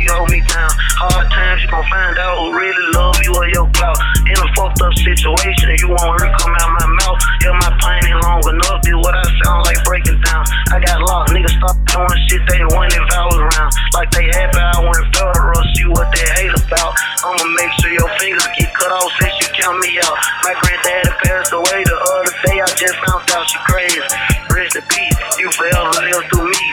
[0.04, 0.72] she hold me down.
[1.00, 3.96] Hard times, you gon' find out who really love you or your clout.
[4.28, 7.20] In a fucked up situation, you won't hear come out my mouth.
[7.44, 10.44] Yeah, my pain ain't long enough, this what I sound like breaking down.
[10.76, 13.72] I got locked, niggas stop doing shit they want if I was around.
[13.96, 16.92] Like they happy I went federal, see what they hate about.
[17.24, 20.18] I'ma make sure your fingers get cut off since you count me out.
[20.44, 24.04] My granddad passed away the other day, I just found out she crazy.
[24.52, 26.73] Rest in peace, you forever live through me.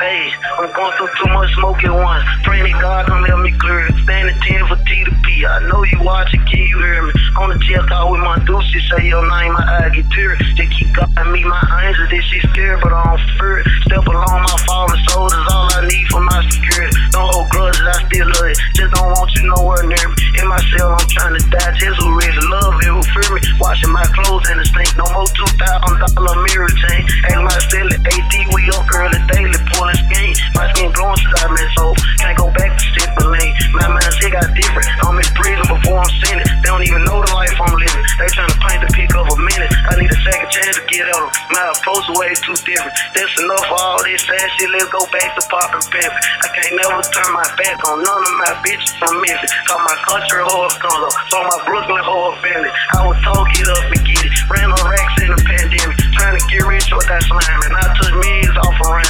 [0.00, 2.24] Hey, I'm going through too much smoke at once.
[2.40, 3.92] Praying that God come help me clear it.
[4.08, 5.44] Standing 10 for T to P.
[5.44, 7.12] I know you watching, can you hear me?
[7.36, 10.40] On the jail call with my deuce, she say your name, my eye get teary.
[10.56, 13.68] Just keep guarding me, my angel, this she scared, but I don't fear it.
[13.84, 16.96] Step along my fallen souls is all I need for my security.
[17.12, 18.56] Don't hold grudges, I still love it.
[18.72, 20.16] Just don't want you nowhere near me.
[20.40, 21.76] In my cell, I'm trying to die.
[21.76, 23.40] Just who really love it, who fear me.
[23.60, 24.96] Washing my clothes in the sink.
[24.96, 26.00] No more $2,000
[26.48, 27.04] mirror chain.
[27.36, 29.59] Ain't my silly AD, we up early daily,
[41.80, 42.92] My way too different.
[43.16, 44.68] That's enough for all this sad shit.
[44.70, 46.24] Let's go back to popping pimpin'.
[46.44, 49.48] I can't never turn my back on none of my bitches from Memphis.
[49.64, 51.14] Cause my country whore up.
[51.32, 52.68] So my Brooklyn whore family.
[52.68, 54.32] I was told get up and get it.
[54.52, 55.96] Ran on racks in the pandemic.
[56.20, 57.60] Trying to get rich with that slime.
[57.64, 59.09] And I took millions off around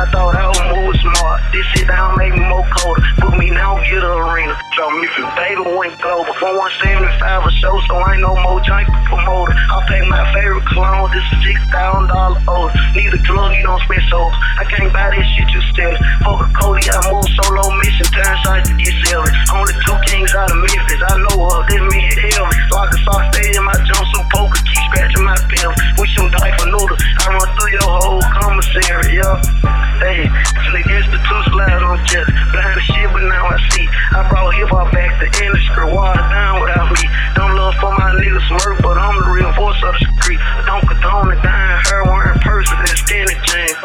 [0.00, 1.44] I thought I was moving smart.
[1.52, 3.04] This shit down make me more colder.
[3.20, 4.56] Put me down, get a arena.
[4.72, 6.32] Show me if baby went global.
[6.40, 9.52] For 175 a show, so ain't no more junk promoter.
[9.68, 11.12] I'll pay my favorite cologne.
[11.12, 12.72] This is six thousand dollar old.
[12.96, 14.24] Need a drug, you don't spend so.
[14.56, 15.92] I can't buy this shit you steal.
[16.24, 18.08] Fuck a Cody, I move solo mission.
[18.08, 19.36] Time size to get selling.
[19.52, 21.02] Only two kings out of Memphis.
[21.12, 22.48] I know of this me hell.
[22.72, 24.64] Lock a sock, stay in my jumpsuit poker.
[24.64, 25.76] Keep scratching my pills.
[26.00, 26.96] We shoot die for noodle.
[27.20, 29.89] I run through your whole commissary, yeah.
[30.00, 30.24] Hey,
[30.72, 32.24] slick institute slide on jet.
[32.56, 33.84] Blind as shit, but now I see.
[34.16, 35.92] I brought hip hop back to industry.
[35.92, 37.04] Water down without me.
[37.36, 40.40] Don't love for my niggas smirk, but I'm the real voice of the street.
[40.64, 43.76] Don't condone the dying, her wearing purses and skinny jeans.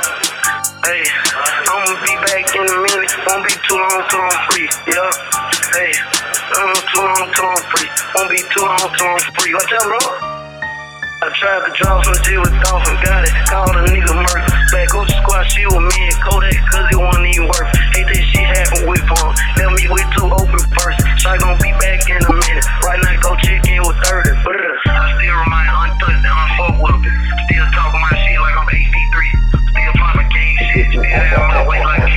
[0.87, 1.03] Hey,
[1.67, 3.11] I'ma be back in a minute.
[3.27, 4.67] Won't be too long till I'm free.
[4.87, 5.11] Yeah.
[5.75, 5.91] Hey,
[6.63, 7.91] um, too long till I'm free.
[8.15, 9.51] Won't be too long till I'm free.
[9.51, 10.24] What's up, bro?
[11.23, 13.31] I tried to draw some deal with Dolphin, got it.
[13.47, 14.43] Called a nigga murder.
[14.75, 17.71] Back on the squad, she with me and Kodak, cause it wasn't even worth.
[17.95, 19.31] Hate that shit happened with fun.
[19.55, 20.99] Left me with two open first.
[21.23, 22.65] Shot gon' be back in a minute.
[22.83, 24.43] Right now, go check in with 30.
[24.43, 27.07] But I still remain untouched and unfucked
[27.47, 29.15] Still talking my shit like I'm HD3.
[29.71, 30.87] Still popping king shit.
[30.99, 32.14] Still have my weight like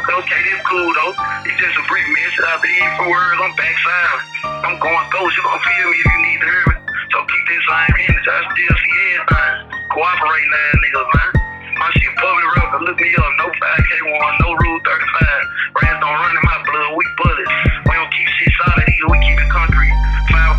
[0.00, 1.12] This okay, this cool though.
[1.44, 2.40] It's just a brief message.
[2.40, 3.36] I believe for words.
[3.36, 4.20] I'm backside.
[4.64, 5.36] I'm going ghost.
[5.36, 6.76] You gon' feel me if you need to hear me.
[7.12, 8.30] So keep this same energy.
[8.32, 9.56] I still see everything.
[9.92, 11.30] Cooperating ass niggas, man.
[11.76, 12.82] My shit public record.
[12.88, 13.32] Look me up.
[13.44, 15.84] No 5K1, no Rule 35.
[15.84, 16.90] Rats don't run in my blood.
[16.96, 17.52] We bullets.
[17.84, 19.08] We don't keep shit solid either.
[19.12, 19.99] We keep it concrete.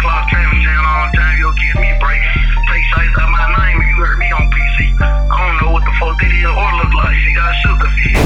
[0.01, 1.37] O'clock traffic jam all the time.
[1.37, 2.25] You'll give me a break.
[2.73, 4.97] Take sites out my name you heard me on PC.
[4.97, 7.13] I don't know what the fuck that is or look like.
[7.21, 8.17] See, I shook feed.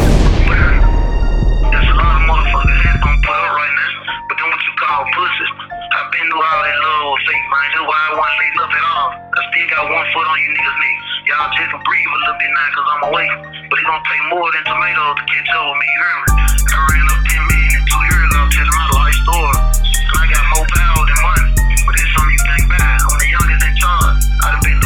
[1.76, 3.92] There's a lot of motherfuckers that don't up right now.
[4.24, 5.52] But then what you call pussies.
[6.00, 7.68] I've been through all that with fake, man.
[7.76, 9.10] That's why I want to lay up at all.
[9.36, 10.98] I still got one foot on you niggas' neck.
[11.28, 13.28] Y'all just can breathe a little bit now cause I'm away.
[13.68, 16.32] But it gonna take more than tomatoes to catch up with me, you hear me?
[16.72, 19.75] I ran up 10 million in two years ago telling my life story.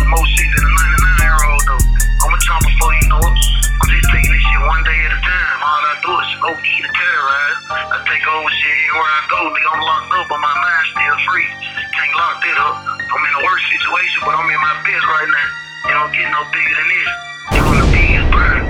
[0.09, 0.71] More shit than a
[1.21, 1.83] 99 year old though.
[2.25, 3.37] I'm a chump before you know it.
[3.79, 5.57] I'm just taking this shit one day at a time.
[5.61, 7.59] All I do is go eat and terrorize.
[7.69, 9.39] I take over shit everywhere I go.
[9.53, 11.49] Nigga, I'm locked up, but my mind still free.
[11.93, 12.75] Can't lock it up.
[12.89, 15.49] I'm in a worse situation, but I'm in my best right now.
[15.87, 17.09] You don't get no bigger than this.
[17.53, 18.61] You gonna be his burn.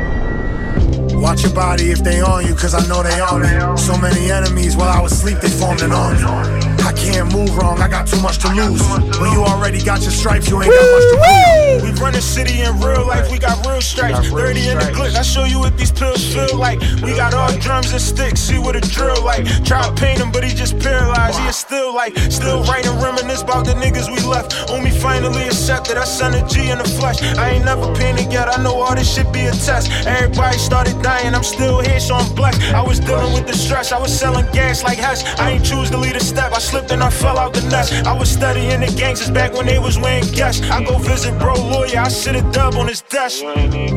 [1.23, 3.51] Watch your body if they on you, cause I know they on me.
[3.79, 6.68] So many enemies while I was asleep, they formed an army.
[6.81, 8.81] I can't move wrong, I got too much to lose.
[9.19, 11.83] When you already got your stripes, you ain't got much to lose.
[11.83, 14.29] We run the city in real life, we got real stripes.
[14.29, 16.79] 30 in the clip, I show you what these pills feel like.
[17.03, 19.45] We got all drums and sticks, see what a drill like.
[19.65, 21.39] Try to paint him, but he just paralyzed.
[21.39, 24.69] He is still like, still writing, reminisce about the niggas we left.
[24.69, 27.21] When we finally accepted, I sent a G in the flesh.
[27.37, 29.91] I ain't never painted yet, I know all this shit be a test.
[30.05, 32.61] Everybody started dying, I'm still here, so I'm blessed.
[32.73, 35.23] I was dealing with the stress, I was selling gas like Hess.
[35.39, 37.93] I ain't choose to lead a step, I slipped and I fell out the nest.
[38.05, 40.61] I was studying the gangsters back when they was wearing guests.
[40.69, 43.43] I go visit bro lawyer, I sit a dub on his desk.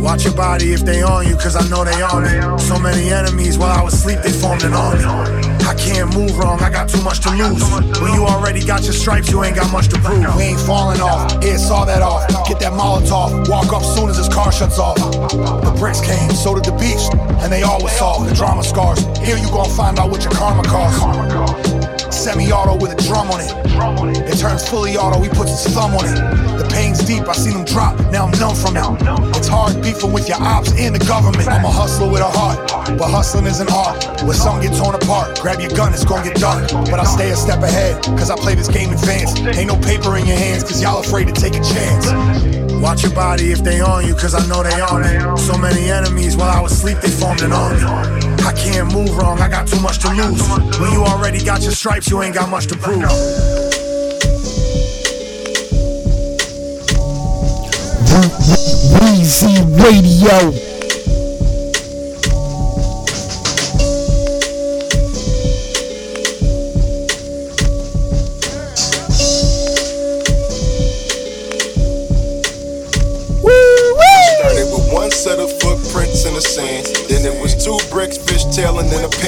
[0.00, 2.58] Watch your body if they on you, cause I know they on me.
[2.58, 5.04] So many enemies while I was asleep, they formed an army.
[5.64, 7.62] I can't move wrong, I got too much to lose.
[8.00, 10.24] When you already got your stripes, you ain't got much to prove.
[10.36, 12.26] We ain't falling off, here, saw that off.
[12.48, 14.96] Get that Molotov, walk up soon as his car shuts off.
[14.96, 19.00] The bricks came, so did the beast, and they all was solve the drama scars.
[19.18, 21.81] Here you gon' find out what your karma costs.
[22.12, 23.50] Semi-auto with a drum on it.
[24.28, 26.14] It turns fully auto, he puts his thumb on it.
[26.58, 28.84] The pain's deep, I seen him drop, now I'm numb from it.
[29.36, 31.48] It's hard beefing with your ops and the government.
[31.48, 34.22] I'm a hustler with a heart, but hustling isn't art.
[34.22, 36.70] When something get torn apart, grab your gun, it's gonna get dark.
[36.90, 39.38] But I stay a step ahead, cause I play this game advanced.
[39.40, 42.71] Ain't no paper in your hands, cause y'all afraid to take a chance.
[42.82, 45.38] Watch your body if they on you, cause I know they on it.
[45.38, 47.80] So many enemies while I was asleep, they formed an army.
[48.42, 50.42] I can't move wrong, I got too much to lose.
[50.80, 53.04] When you already got your stripes, you ain't got much to prove.
[58.98, 60.71] Weezy Radio.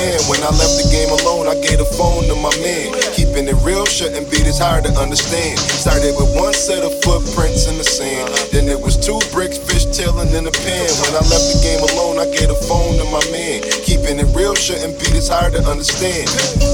[0.05, 0.21] A.
[0.29, 2.93] When I left the game alone, I gave the phone to my man.
[3.17, 5.59] Keeping it real shouldn't be this hard to understand.
[5.59, 8.29] Started with one set of footprints in the sand.
[8.53, 9.59] Then it was two bricks,
[9.94, 10.90] fishtailing in the pen.
[11.07, 13.62] When I left the game alone, I gave the phone to my man.
[13.87, 16.26] Keeping it real shouldn't be this hard to understand.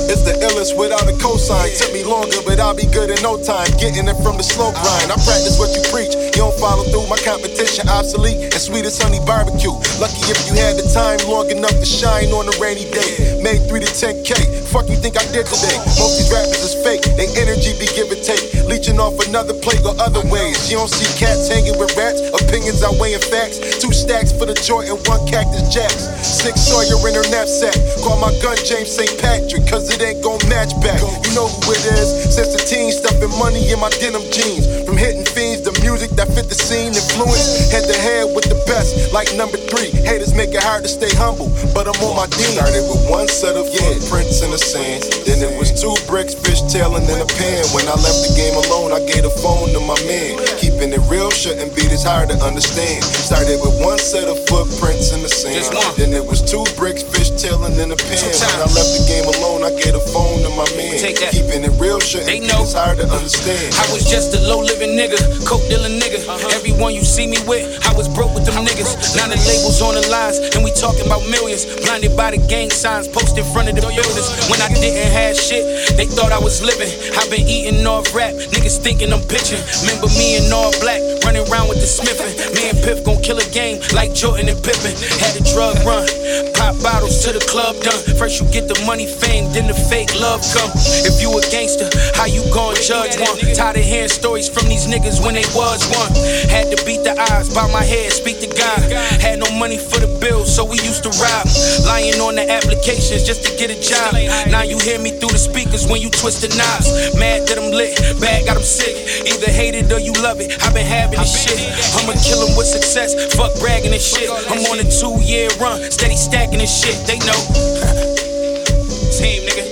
[0.08, 1.68] It's the illest without a cosign.
[1.76, 3.68] Took me longer, but I'll be good in no time.
[3.76, 5.12] Getting it from the slow grind.
[5.12, 6.16] I practice what you preach.
[6.16, 7.06] You don't follow through.
[7.12, 9.74] My competition obsolete and sweet as honey barbecue.
[10.00, 13.38] Lucky if you had the time long enough to shine on a rainy day.
[13.44, 14.32] Made 3 to 10K.
[14.72, 15.76] Fuck you think I did today?
[15.98, 17.02] Most these rappers is fake.
[17.18, 18.54] They energy be give and take.
[18.70, 20.70] Leeching off another plate or other ways.
[20.70, 22.22] You don't see cats hanging with rats.
[22.30, 23.58] Opinions outweighing facts.
[23.80, 26.06] Two stacks for the joint and one cactus jacks.
[26.22, 27.74] Sig Sauer in her knapsack.
[28.02, 29.10] Call my gun James St.
[29.20, 31.00] Patrick, cause it ain't gon' match back.
[31.00, 32.34] You know who it is.
[32.34, 34.66] Since the teen, stuffing money in my denim jeans.
[34.90, 36.90] From hitting fiends to music that fit the scene.
[36.90, 39.14] Influence head to head with the best.
[39.14, 39.94] Like number three.
[40.02, 42.42] Haters make it hard to stay humble, but I'm on my D.
[42.58, 45.06] Started with one set of footprints in the sand.
[45.30, 47.62] Then it was two bricks, fishtailing in a pan.
[47.70, 50.42] When I left the game alone, I gave the phone to my man.
[50.58, 53.06] Keeping it real shouldn't be this hard to understand.
[53.06, 55.70] Started with one set of footprints in the sand.
[56.02, 58.26] Then it was two bricks, fishtailing in a pan.
[58.26, 60.98] When I left the game alone, I gave the phone to my man.
[61.30, 63.70] Keeping it real shouldn't be this hard to understand.
[63.78, 66.24] I was just a low living nigga, coke dealing nigga.
[66.56, 69.16] Everyone you see me with, I was broke with them niggas.
[69.16, 71.66] Now the labels on the lines, and we talking about millions.
[71.84, 74.28] Blinded by the gang signs posted in front of the buildings.
[74.48, 76.88] When I didn't have shit, they thought I was living.
[77.16, 79.60] I've been eating off rap, niggas thinking I'm pitching.
[79.84, 82.32] Remember me in all black, running around with the Smithin'.
[82.54, 84.94] Me and Piff gon' kill a game like Jordan and Pippen.
[85.18, 86.06] Had a drug run,
[86.54, 88.00] pop bottles to the club done.
[88.16, 90.70] First you get the money, fame, then the fake love come.
[91.04, 93.36] If you a gangster, how you gon' judge one?
[93.54, 96.12] Tired of hearing stories from these niggas when they was one.
[96.48, 98.80] Had to beat the odds, bow my head, speak to God.
[99.20, 101.46] Had no money for the bills, so we used to rob.
[101.86, 104.14] Lying on the applications just to get a job.
[104.50, 106.86] Now you hear me through the speakers when you twist the knobs.
[107.18, 108.94] Mad that I'm lit, bad got 'em sick.
[109.26, 110.52] Either hate it or you love it.
[110.62, 111.58] I've been having this shit.
[111.98, 113.14] I'ma kill 'em with success.
[113.34, 114.30] Fuck bragging and shit.
[114.50, 116.96] I'm on a two year run, steady stacking this shit.
[117.06, 117.34] They know.
[119.16, 119.64] Team, nigga.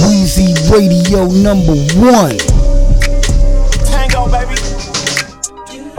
[0.00, 2.38] Weezy Radio number one.
[3.86, 4.56] Tango, baby.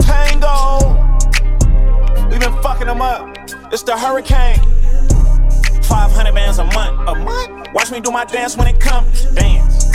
[0.00, 0.94] Tango.
[2.30, 3.28] We've been fucking them up.
[3.72, 4.58] It's the hurricane.
[5.82, 7.08] 500 bands a month.
[7.08, 7.68] A month?
[7.74, 9.24] Watch me do my dance when it comes.
[9.34, 9.85] Dance.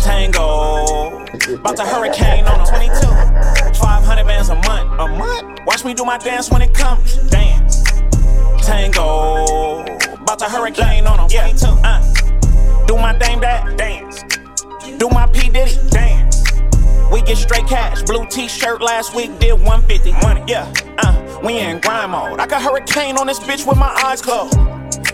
[0.00, 1.24] Tango.
[1.54, 3.78] About the hurricane on a 22.
[3.78, 5.00] 500 bands a month.
[5.00, 5.60] A month?
[5.66, 7.16] Watch me do my dance when it comes.
[7.30, 7.84] Dance.
[8.66, 9.82] Tango.
[10.14, 11.66] About the hurricane on a 22.
[11.66, 12.86] Uh.
[12.86, 14.22] Do my dame that dance.
[14.98, 16.44] Do my P Diddy dance.
[17.12, 18.02] We get straight cash.
[18.02, 20.12] Blue t-shirt last week did 150.
[20.26, 20.72] Money, yeah.
[20.98, 22.40] Uh, we in grind mode.
[22.40, 24.56] I got hurricane on this bitch with my eyes closed.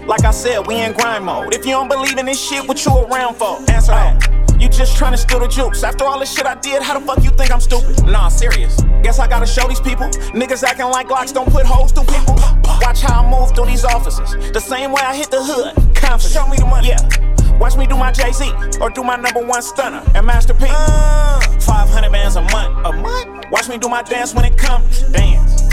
[0.07, 1.55] Like I said, we in grind mode.
[1.55, 3.59] If you don't believe in this shit, what you around for?
[3.71, 4.34] Answer that.
[4.61, 5.83] You just tryna steal the juice.
[5.83, 8.05] After all the shit I did, how the fuck you think I'm stupid?
[8.07, 8.81] Nah, serious.
[9.03, 10.07] Guess I gotta show these people.
[10.33, 12.35] Niggas acting like Glocks don't put holes through people.
[12.81, 14.53] Watch how I move through these offices.
[14.53, 15.75] The same way I hit the hood.
[15.95, 16.33] Confident.
[16.33, 16.89] Show me the money.
[16.89, 17.59] Yeah.
[17.59, 18.51] Watch me do my Jay Z
[18.81, 20.67] or do my number one stunner and Master P.
[20.69, 21.41] Uh.
[21.61, 22.87] 500 bands a month.
[22.87, 23.45] A month?
[23.51, 25.03] Watch me do my dance when it comes.
[25.13, 25.69] Dance.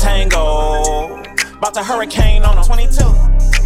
[0.00, 1.22] Tango.
[1.58, 2.92] About to hurricane on a 22.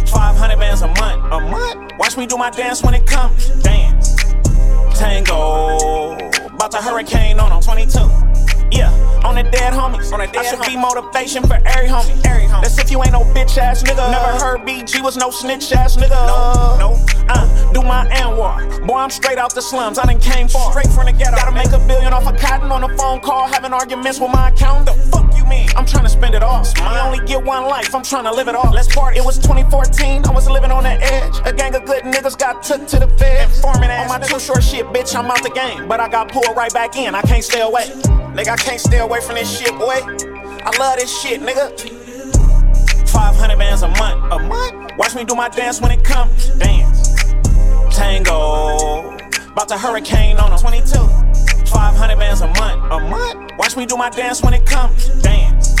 [0.07, 1.33] 500 bands a month.
[1.33, 1.91] A month?
[1.97, 3.49] Watch me do my dance when it comes.
[3.63, 4.10] Dance.
[5.01, 6.15] Tango.
[6.53, 8.30] About to hurricane on a 22.
[8.71, 8.91] Yeah,
[9.25, 10.11] on the dead homies.
[10.13, 12.25] On the dead I should be motivation for every homie.
[12.25, 12.61] Every homie.
[12.61, 14.09] That's if you ain't no bitch ass nigga.
[14.11, 16.09] Never heard BG was no snitch ass nigga.
[16.09, 17.05] No, no.
[17.27, 18.85] Uh, do my Anwar.
[18.87, 19.97] Boy, I'm straight out the slums.
[19.97, 20.71] I done came far.
[20.71, 21.35] Straight from the ghetto.
[21.35, 23.47] Gotta make a billion off a cotton on a phone call.
[23.47, 24.85] Having arguments with my accountant.
[24.85, 25.69] The fuck you mean?
[25.75, 26.65] I'm trying to spend it all.
[26.77, 27.93] I only get one life.
[27.93, 28.71] I'm trying to live it all.
[28.71, 29.19] Let's party.
[29.19, 30.25] It was 2014.
[30.25, 31.35] I was living on the edge.
[31.45, 33.49] A gang of good niggas got took to the fed.
[33.49, 35.15] Informing on my too short shit, bitch.
[35.15, 35.87] I'm out the game.
[35.87, 37.15] But I got pulled right back in.
[37.15, 38.20] I can't stay away.
[38.33, 39.99] Nigga, I can't stay away from this shit, boy.
[40.63, 41.67] I love this shit, nigga.
[43.09, 44.31] 500 bands a month.
[44.31, 44.91] A month?
[44.97, 46.47] Watch me do my dance when it comes.
[46.57, 47.13] Dance.
[47.93, 49.17] Tango.
[49.51, 50.85] About to hurricane on a 22.
[51.67, 52.91] 500 bands a month.
[52.93, 53.51] A month?
[53.57, 55.09] Watch me do my dance when it comes.
[55.21, 55.75] Dance.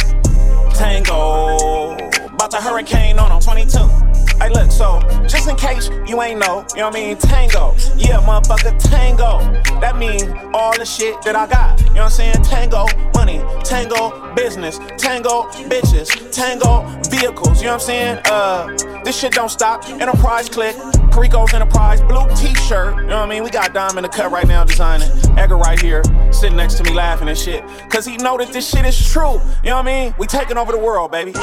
[0.77, 1.95] Tango.
[2.33, 4.10] About to hurricane on a 22.
[4.41, 7.17] Hey, look, so just in case you ain't know, you know what I mean?
[7.17, 7.75] Tango.
[7.95, 9.37] Yeah, motherfucker, tango.
[9.79, 11.79] That mean all the shit that I got.
[11.79, 12.43] You know what I'm saying?
[12.43, 17.61] Tango money, tango business, tango bitches, tango vehicles.
[17.61, 18.19] You know what I'm saying?
[18.25, 19.87] Uh, this shit don't stop.
[19.87, 20.75] Enterprise click.
[21.11, 22.95] Perico's Enterprise, blue t-shirt.
[22.95, 23.43] You know what I mean?
[23.43, 25.09] We got Dom in the cut right now designing.
[25.37, 27.63] Edgar right here, sitting next to me laughing and shit.
[27.89, 29.33] Cause he know that this shit is true.
[29.63, 30.15] You know what I mean?
[30.17, 31.33] We taking over the world, baby.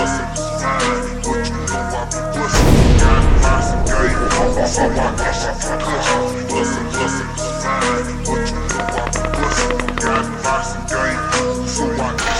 [11.69, 12.38] So I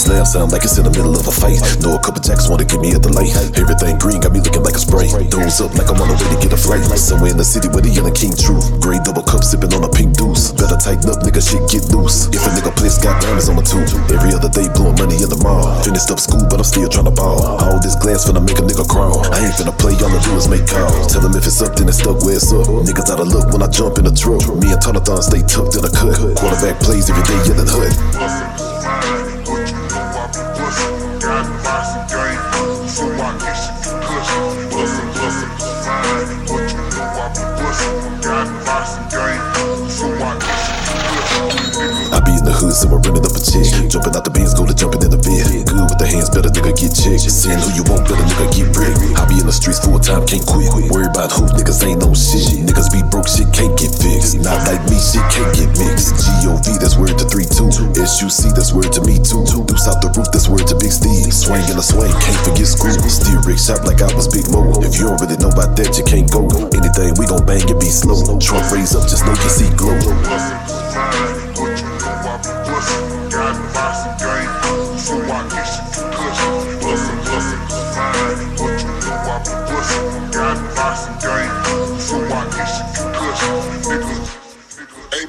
[0.00, 1.60] Slam sound like it's in the middle of a fight.
[1.84, 3.36] Know a couple jacks wanna get me at the light.
[3.60, 5.12] Everything green got me looking like a spray.
[5.28, 6.80] Doze up like I'm on the way to get a flight.
[6.96, 8.64] Somewhere in the city where the yelling king true.
[8.80, 10.56] Gray double cup sipping on a pink deuce.
[10.56, 12.32] Better tighten up, nigga, shit get loose.
[12.32, 13.92] If a nigga place got diamonds on my tube.
[14.08, 15.68] Every other day blowing money in the mall.
[15.84, 17.60] Finished up school, but I'm still trying to ball.
[17.60, 19.20] All this glass finna make a nigga crawl.
[19.36, 21.12] I ain't finna play, all I do is make calls.
[21.12, 22.64] Tell him if it's up, then it's stuck where it's up.
[22.88, 24.48] Niggas out of luck when I jump in the truck.
[24.64, 26.16] Me and Tonathon stay tucked in a cut.
[26.40, 27.92] Quarterback plays every day yelling hood.
[42.90, 43.70] So I'm running up a check.
[43.86, 45.46] Jumping out the beans, go to jumping in the bed.
[45.62, 47.22] Good with the hands, better nigga get checked.
[47.22, 48.98] Seeing who you want, better nigga get brick.
[49.14, 50.66] I be in the streets full time, can't quit.
[50.90, 52.66] Worry about who, niggas ain't no shit.
[52.66, 54.42] Niggas be broke, shit can't get fixed.
[54.42, 56.18] Not like me, shit can't get mixed.
[56.42, 57.94] GOV, that's word to 3-2.
[57.94, 59.46] S-U-C, that's word to me too.
[59.46, 61.30] Deuce out the roof, that's word to Big Steve.
[61.30, 62.98] Swing in the swing, can't forget screw.
[63.06, 64.66] Steer Rick shop like I was Big Moe.
[64.82, 66.42] If you don't really know about that, you can't go.
[66.74, 68.18] Anything we gon' bang, it be slow.
[68.42, 69.94] Trump raise up, just know you see glow.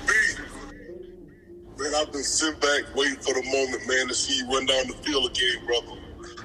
[0.07, 0.13] B,
[1.77, 4.87] man, I've been sitting back waiting for the moment, man, to see you run down
[4.87, 5.99] the field again, brother.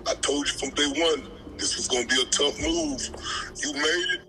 [0.09, 3.01] I told you from day one, this was gonna be a tough move.
[3.62, 4.21] You made it.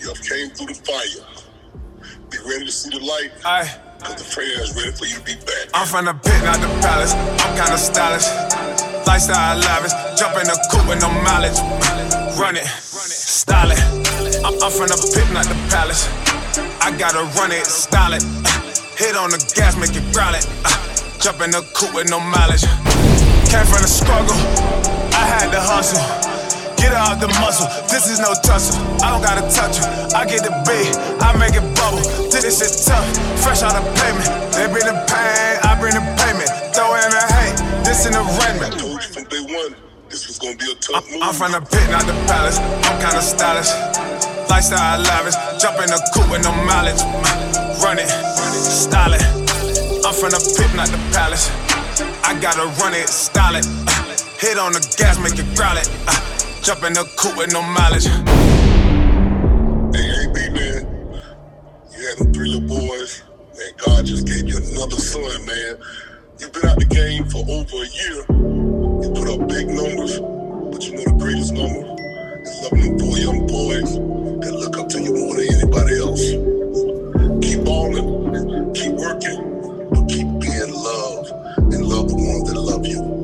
[0.00, 1.26] You came through the fire.
[2.30, 3.32] Be ready to see the light.
[3.44, 3.89] Aye.
[4.00, 5.68] Cause the ready for you to be back.
[5.74, 7.12] I'm from the pit, not the palace.
[7.12, 8.24] I'm kinda stylish.
[9.06, 9.92] Lifestyle lavish.
[10.16, 11.60] Jump in the coupe with no mileage.
[12.40, 13.80] Run it, style it.
[14.40, 16.08] I'm, I'm from the pit, not the palace.
[16.80, 18.24] I gotta run it, style it.
[18.96, 20.48] Hit on the gas, make it growl it.
[20.64, 20.72] Uh,
[21.20, 22.64] jump in the coupe with no mileage.
[23.52, 24.36] Came from the struggle,
[25.12, 26.29] I had to hustle.
[26.80, 28.80] Get out the muscle, this is no tussle.
[29.04, 32.00] I don't gotta touch her, I get the beat, I make it bubble.
[32.32, 33.04] This shit tough,
[33.44, 34.24] fresh out of payment.
[34.56, 36.48] They bring the pain, I bring the payment.
[36.72, 38.80] Throw in the hate, this in the raiment.
[38.80, 39.76] Told you from day one,
[40.08, 41.20] this was gonna be a tough move.
[41.20, 42.56] I'm from the pit, not the palace.
[42.58, 43.70] I'm kinda stylish.
[44.48, 45.36] Lifestyle lavish.
[45.60, 47.04] Jump in the coupe with no mileage.
[47.84, 49.22] Run it, style it.
[50.02, 51.52] I'm from the pit, not the palace.
[52.24, 53.66] I gotta run it, style it.
[53.86, 55.88] Uh, hit on the gas, make it growl it.
[56.08, 56.16] Uh,
[56.62, 58.04] Jump in the coupe with no mileage.
[59.94, 61.22] Hey, AB, man.
[61.90, 63.22] You had them three little boys.
[63.56, 65.78] Man, God just gave you another son, man.
[66.38, 68.26] You've been out the game for over a year.
[69.00, 71.80] You put up big numbers, but you know the greatest number
[72.44, 73.94] is loving them four young boys
[74.44, 76.22] that look up to you more than anybody else.
[77.40, 79.40] Keep balling, keep working,
[79.90, 81.30] but keep being loved
[81.72, 83.19] and love the ones that love you.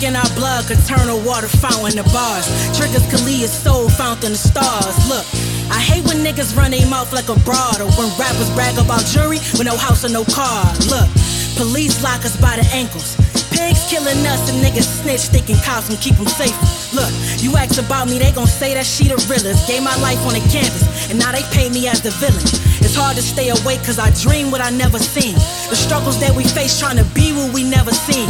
[0.00, 2.46] Alcoholic in our blood could turn a water fountain to bars.
[2.76, 4.96] Triggers could lead his soul fountain to stars.
[5.08, 5.24] Look,
[5.70, 9.04] I hate when niggas run their mouth like a broad, or when rappers brag about
[9.06, 10.64] jury with no house or no car.
[10.88, 11.08] Look,
[11.56, 13.16] police lock us by the ankles.
[13.50, 16.56] Pigs killing us and niggas snitch, thinking cops can keep them safe.
[16.94, 17.10] Look,
[17.42, 19.68] you ask about me, they gon' say that she the realest.
[19.68, 22.42] Gave my life on the canvas, and now they pay me as the villain.
[22.80, 25.34] It's hard to stay awake cause I dream what I never seen.
[25.68, 28.28] The struggles that we face trying to be what we never seen.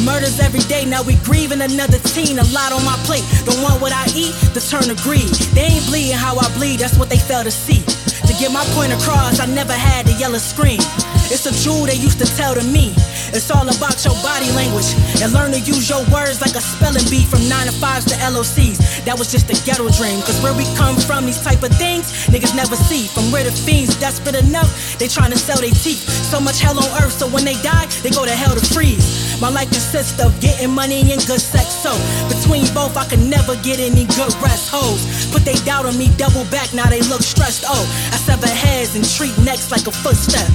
[0.00, 2.38] Murders every day, now we grieving another teen.
[2.38, 5.28] A lot on my plate, don't want what I eat, the turn to greed.
[5.52, 7.84] They ain't bleeding how I bleed, that's what they fail to see.
[8.26, 10.80] To get my point across, I never had the yellow screen.
[11.32, 12.92] It's a jewel they used to tell to me.
[13.32, 14.92] It's all about your body language
[15.24, 18.16] and learn to use your words like a spelling bee from 9 to 5s to
[18.20, 18.76] LOCs.
[19.08, 20.20] That was just a ghetto dream.
[20.28, 23.08] Cause where we come from, these type of things, niggas never see.
[23.08, 24.68] From where the fiends desperate enough,
[25.00, 26.04] they trying to sell their teeth.
[26.04, 29.40] So much hell on earth, so when they die, they go to hell to freeze.
[29.40, 31.72] My life consists of getting money and good sex.
[31.80, 31.96] So
[32.28, 34.68] between both, I can never get any good rest.
[34.68, 35.00] Hoes
[35.32, 37.64] put they doubt on me, double back, now they look stressed.
[37.66, 40.46] Oh, I sever heads and treat necks like a footstep.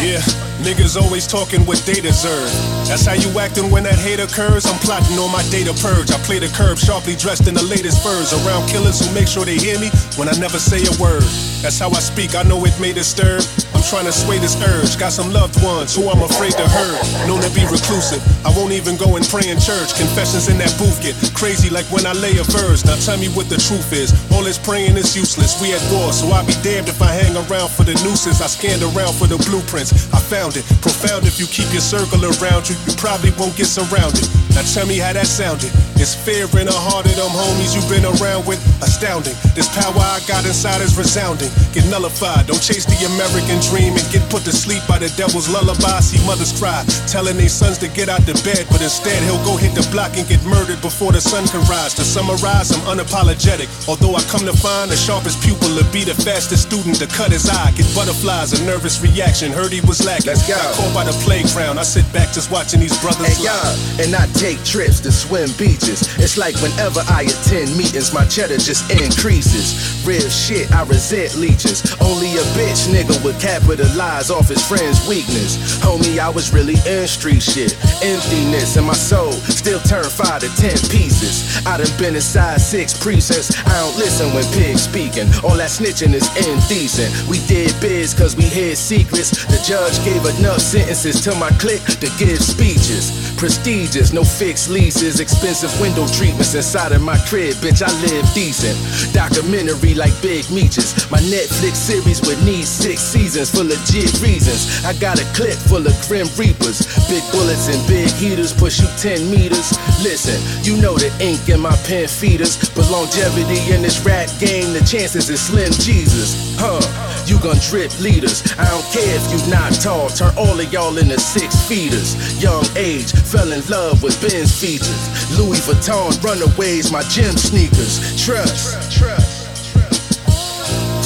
[0.00, 0.11] Yeah,
[0.60, 2.50] niggas always talking what they deserve.
[2.88, 4.66] That's how you acting when that hate occurs.
[4.66, 6.10] I'm plotting on my data purge.
[6.10, 8.32] I play the curb, sharply dressed in the latest furs.
[8.32, 11.24] Around killers who make sure they hear me when I never say a word.
[11.62, 13.44] That's how I speak, I know it may disturb.
[13.74, 14.98] I'm trying to sway this urge.
[14.98, 16.98] Got some loved ones who I'm afraid to hurt.
[17.26, 18.22] Known to be reclusive.
[18.46, 19.94] I won't even go and pray in church.
[19.94, 22.84] Confessions in that booth get crazy like when I lay a verse.
[22.84, 24.10] Now tell me what the truth is.
[24.34, 25.60] All this praying is useless.
[25.62, 28.42] We at war, so I'll be damned if I hang around for the nooses.
[28.42, 29.91] I scanned around for the blueprints.
[30.12, 30.64] I found it.
[30.80, 32.76] Profound if you keep your circle around you.
[32.86, 34.24] You probably won't get surrounded.
[34.54, 35.72] Now tell me how that sounded.
[35.96, 38.60] It's fear in the heart of them homies you've been around with.
[38.82, 39.36] Astounding.
[39.54, 41.48] This power I got inside is resounding.
[41.72, 42.50] Get nullified.
[42.50, 46.00] Don't chase the American dream and get put to sleep by the devil's lullaby.
[46.00, 49.56] See mothers cry, telling their sons to get out the bed, but instead he'll go
[49.56, 51.94] hit the block and get murdered before the sun can rise.
[51.94, 53.68] To summarize, I'm unapologetic.
[53.86, 57.30] Although I come to find the sharpest pupil to be the fastest student to cut
[57.30, 57.70] his eye.
[57.76, 59.52] Get butterflies, a nervous reaction.
[59.52, 60.26] Heard he was lacking.
[60.26, 60.54] Let's go.
[60.54, 61.78] Got caught by the playground.
[61.78, 63.42] I sit back just watching these brothers.
[63.42, 66.02] Y'all, and I take trips to swim beaches.
[66.18, 70.02] It's like whenever I attend meetings, my cheddar just increases.
[70.06, 71.82] Real shit, I resent leeches.
[72.00, 75.78] Only a bitch nigga would capitalize off his friend's weakness.
[75.80, 77.72] Homie, I was really in street shit.
[78.02, 81.64] Emptiness in my soul still turn five to ten pieces.
[81.66, 83.54] I done been inside six precincts.
[83.66, 85.28] I don't listen when pigs speaking.
[85.44, 87.28] All that snitching is indecent.
[87.28, 89.30] We did biz cause we hid secrets.
[89.46, 93.32] The judge gave enough sentences to my clique to give speeches.
[93.38, 97.56] Prestigious, no fixed leases, expensive window treatments inside of my crib.
[97.64, 98.76] Bitch, I live decent.
[99.14, 101.08] Documentary like Big Meeches.
[101.10, 104.84] My Netflix series would need six seasons for legit reasons.
[104.84, 106.84] I got a clip full of Grim Reapers.
[107.08, 109.72] Big bullets and big heaters push you 10 meters.
[110.04, 110.36] Listen,
[110.68, 112.60] you know the ink in my pen feeders.
[112.76, 116.54] But longevity in this rap game, the chances is slim Jesus.
[116.60, 116.84] Huh,
[117.26, 118.42] you gon' drip leaders.
[118.58, 122.16] I don't care if you not tall, turn all of y'all into six feeders.
[122.42, 125.38] Young age, fell in love with Ben's features.
[125.38, 128.00] Louis Vuitton runaways, my gym sneakers.
[128.24, 128.98] Trust.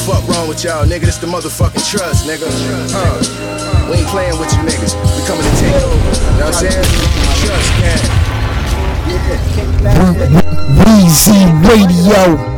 [0.07, 1.07] Fuck wrong with y'all, nigga?
[1.07, 2.47] This the motherfucking trust, nigga.
[2.93, 3.91] Huh.
[3.91, 4.95] We ain't playing with you niggas.
[4.95, 5.97] We coming to take over.
[5.97, 6.85] You know what I'm saying?
[7.43, 8.27] Trust, gang.
[10.79, 12.56] Weezy Radio.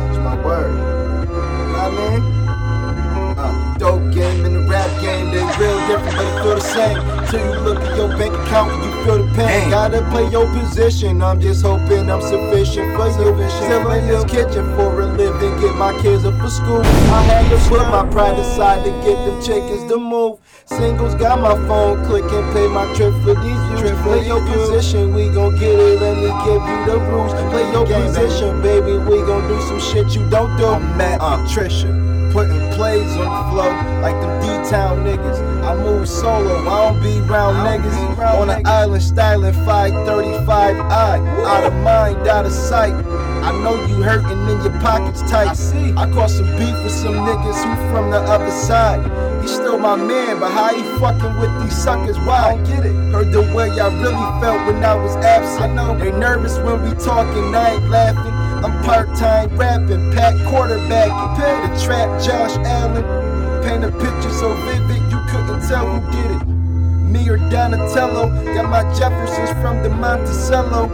[8.51, 9.69] At your bank account and you feel the pain.
[9.69, 11.21] Gotta play your position.
[11.21, 13.49] I'm just hoping I'm sufficient for you.
[13.49, 16.81] Still in this kitchen for a living, get my kids up for school.
[16.81, 20.39] I had to put my pride aside to get them chickens to move.
[20.65, 24.01] Singles got my phone clicking, pay my trip for these views.
[24.03, 25.99] Play your position, we gon' get it.
[25.99, 27.33] Let me give you the rules.
[27.49, 28.97] Play your position, baby.
[28.97, 30.67] We gon' do some shit you don't do.
[30.67, 31.87] I'm Matt Patricia,
[32.31, 33.71] putting plays on the flow
[34.01, 35.39] like them D-Town niggas.
[35.63, 38.17] I move solo, I don't be round niggas.
[38.39, 42.93] On an island styling 535 I, out of mind, out of sight.
[43.43, 45.49] I know you hurting in your pockets tight.
[45.49, 45.93] I see.
[45.95, 49.01] I caught some beef with some niggas who from the other side.
[49.41, 52.17] He still my man, but how he fucking with these suckers?
[52.19, 52.35] Why?
[52.35, 52.93] I don't get it.
[53.11, 55.63] Heard the way I really felt when I was absent.
[55.63, 58.48] I know they nervous when we talking, I ain't laughing.
[58.63, 63.03] I'm part-time rapping, pack quarterback, pay the trap Josh Allen.
[63.63, 66.45] Paint a picture so vivid you couldn't tell who did it.
[66.45, 70.87] Me or Donatello, got my Jeffersons from the Monticello.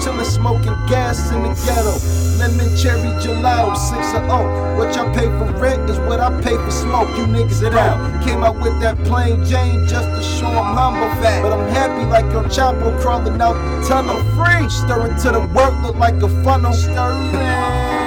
[0.00, 2.27] Chillin' smoking gas in the ghetto.
[2.38, 4.76] Lemon cherry gelato, 6 or 0.
[4.78, 7.08] What y'all pay for rent is what I pay for smoke.
[7.18, 7.98] You niggas it out.
[8.24, 11.42] Came out with that plain Jane just to show 'em humble fat.
[11.42, 14.16] But I'm happy like your Chapo crawling out the tunnel.
[14.36, 14.68] Free.
[14.68, 16.72] Stirring to the work, look like a funnel.
[16.72, 17.34] Stirring.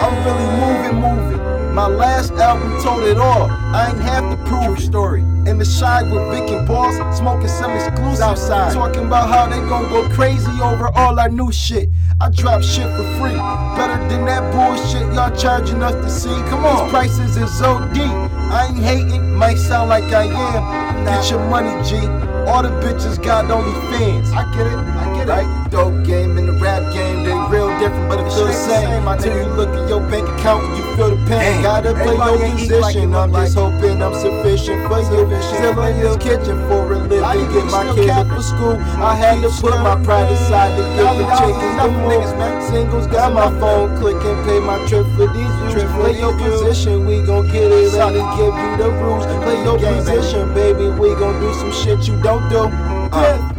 [0.03, 1.41] I'm really moving, moving.
[1.75, 3.49] My last album told it all.
[3.73, 5.21] I ain't have to prove story.
[5.45, 8.73] In the shy with Vic and Boss, smoking some exclusives outside.
[8.73, 11.89] Talking about how they gon' go crazy over all our new shit.
[12.21, 13.33] I drop shit for free.
[13.73, 16.29] Better than that bullshit y'all charging us to see.
[16.51, 16.83] Come on.
[16.83, 18.13] These prices is so deep.
[18.53, 21.03] I ain't hating, might sound like I am.
[21.03, 21.97] Get your money, G.
[22.45, 24.29] All the bitches got only fans.
[24.33, 25.69] I get it, I Right?
[25.69, 29.07] Dope game and the rap game, they real different, but it feel the same.
[29.07, 31.61] Until you look at your bank account and you feel the pain.
[31.61, 33.15] Gotta play your position.
[33.15, 35.41] I'm just hoping I'm sufficient for you.
[35.41, 38.75] Still in this kitchen for a living, get my kids up for school.
[38.99, 42.63] I had to put my pride aside to get the chickens the move.
[42.69, 45.91] Singles got my phone clicking, pay my trip for these views.
[45.93, 47.93] Play your position, we gon' get it.
[47.93, 49.25] Let me give you the rules.
[49.43, 50.89] Play your position, baby.
[50.89, 52.67] We gon' do some shit you don't do.
[53.11, 53.50] Uh.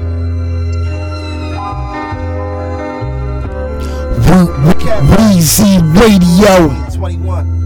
[4.63, 6.71] Weezy Radio.
[6.91, 7.62] 21.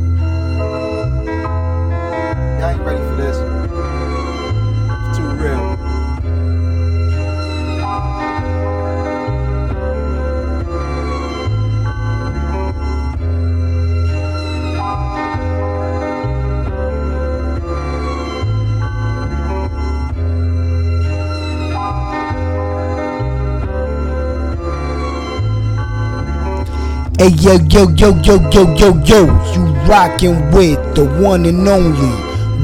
[27.18, 29.20] Hey yo yo yo yo yo yo yo,
[29.54, 32.12] you rockin' with the one and only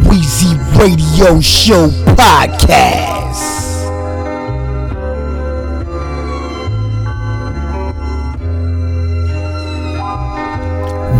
[0.05, 3.41] Weezy Radio Show podcast.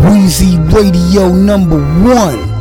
[0.05, 2.52] Weezy Radio number one.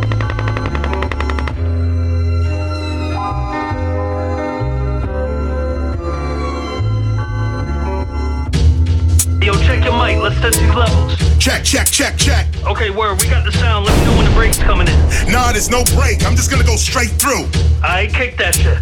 [11.93, 12.47] Check, check.
[12.65, 13.21] Okay, word.
[13.21, 13.85] We got the sound.
[13.85, 15.31] Let me know when the break's coming in.
[15.31, 16.25] Nah, there's no break.
[16.25, 17.45] I'm just gonna go straight through.
[17.85, 18.79] I kick that shit.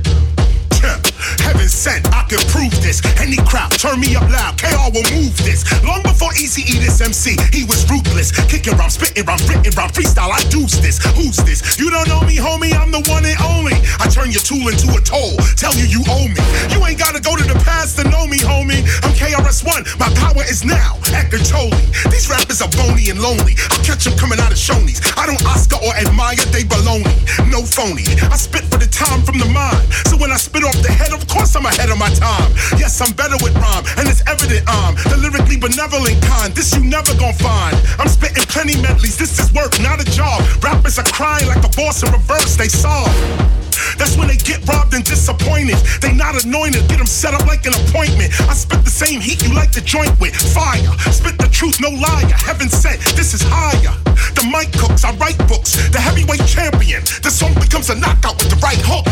[1.45, 3.03] Heaven sent, I can prove this.
[3.21, 4.57] Any crowd, turn me up loud.
[4.59, 5.65] KR will move this.
[5.85, 8.33] Long before Easy E this MC, he was ruthless.
[8.49, 10.33] Kicking rhyme, spitting rhyme, written rhyme, freestyle.
[10.33, 10.99] I do's this.
[11.15, 11.79] Who's this?
[11.79, 12.73] You don't know me, homie.
[12.73, 13.77] I'm the one and only.
[14.01, 15.37] I turn your tool into a toll.
[15.61, 16.43] Tell you you owe me.
[16.73, 18.81] You ain't gotta go to the past to know me, homie.
[19.05, 19.85] I'm KRS-One.
[19.99, 21.87] My power is now at controlling.
[22.09, 23.55] These rappers are bony and lonely.
[23.69, 25.01] I catch them coming out of Shoney's.
[25.17, 27.13] I don't Oscar or admire, they baloney.
[27.51, 28.09] No phony.
[28.31, 29.85] I spit for the time from the mind.
[30.09, 32.51] So when I spit off the head, of course I'm ahead of my time.
[32.79, 36.55] Yes, I'm better with rhyme, and it's evident I'm the lyrically benevolent kind.
[36.55, 37.77] This you never gon' find.
[37.99, 39.17] I'm spitting plenty medleys.
[39.17, 40.43] This is work, not a job.
[40.63, 42.57] Rappers are crying like a boss in reverse.
[42.57, 43.60] They solve.
[43.99, 45.77] That's when they get robbed and disappointed.
[46.01, 48.33] They not anointed, get them set up like an appointment.
[48.49, 50.35] I spit the same heat you like to joint with.
[50.35, 52.35] Fire, spit the truth, no liar.
[52.35, 53.95] Heaven said, this is higher.
[54.35, 55.77] The mic cooks, I write books.
[55.91, 57.03] The heavyweight champion.
[57.23, 59.07] The song becomes a knockout with the right hook.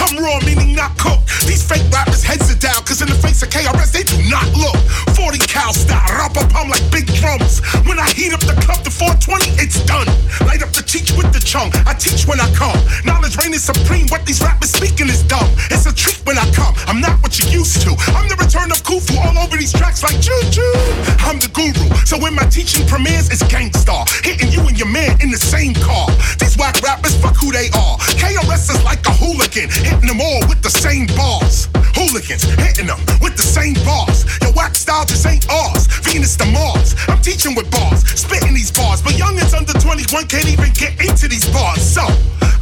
[0.00, 1.28] I'm raw, meaning not cooked.
[1.46, 4.46] These fake rappers heads are down, cause in the face of KRS, they do not
[4.56, 4.76] look.
[5.14, 7.60] 40 cal style, rap up I'm like big drums.
[7.86, 10.08] When I heat up the club to 420, it's done.
[11.54, 11.70] Chung.
[11.86, 12.74] I teach when I come.
[13.06, 14.08] Knowledge reign is supreme.
[14.08, 15.46] What these rappers speaking is dumb.
[15.70, 16.74] It's a treat when I come.
[16.90, 17.94] I'm not what you used to.
[18.10, 19.13] I'm the return of Khufu
[19.44, 20.72] over these tracks like choo choo.
[21.20, 21.84] I'm the guru.
[22.08, 24.04] So when my teaching premieres, it's Gang Starr.
[24.24, 26.08] Hitting you and your man in the same car.
[26.40, 27.96] These whack rappers, fuck who they are.
[28.16, 31.68] KRS is like a hooligan, hitting them all with the same bars.
[31.92, 34.24] Hooligans hitting them with the same bars.
[34.40, 35.86] Your whack style just ain't ours.
[36.08, 36.96] Venus to Mars.
[37.08, 39.02] I'm teaching with bars, spitting these bars.
[39.02, 41.84] But youngins under 21 can't even get into these bars.
[41.84, 42.02] So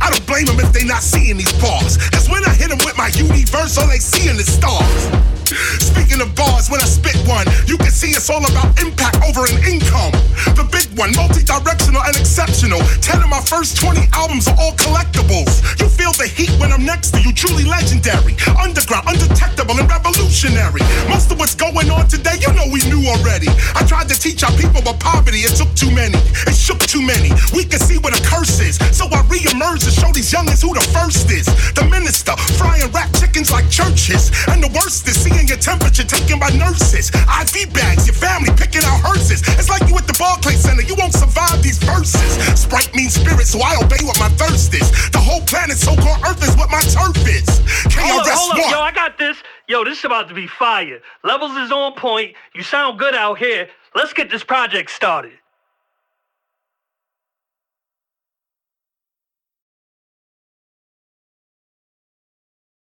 [0.03, 1.97] I don't blame them if they not seeing these bars.
[2.11, 5.33] Cause when I hit them with my universe, all they seeing is stars.
[5.81, 9.45] Speaking of bars, when I spit one, you can see it's all about impact over
[9.47, 10.13] an income.
[10.57, 12.81] The big one, multi-directional and exceptional.
[13.01, 15.63] Ten of my first 20 albums are all collectibles.
[15.81, 18.37] You feel the heat when I'm next to you, truly legendary.
[18.59, 20.83] Underground, undetectable, and revolutionary.
[21.09, 23.49] Most of what's going on today, you know we knew already.
[23.75, 26.19] I tried to teach our people about poverty, it took too many.
[26.49, 27.31] It shook too many.
[27.55, 28.77] We can see what a curse is.
[28.97, 31.47] So I re-emerge to show these youngins who the first is.
[31.75, 34.31] The minister, frying rat chickens like churches.
[34.49, 37.11] And the worst is seeing your temperature taken by nurses.
[37.11, 39.43] IV bags, your family picking out hearses.
[39.59, 42.39] It's like you at the Barclay Center, you won't survive these verses.
[42.59, 44.91] Sprite means spirit, so I obey what my thirst is.
[45.11, 47.49] The whole planet, so-called Earth, is what my turf is.
[47.95, 49.37] Hold up, hold up, yo, I got this.
[49.69, 51.01] Yo, this is about to be fire.
[51.25, 52.35] Levels is on point.
[52.55, 53.69] You sound good out here.
[53.95, 55.33] Let's get this project started.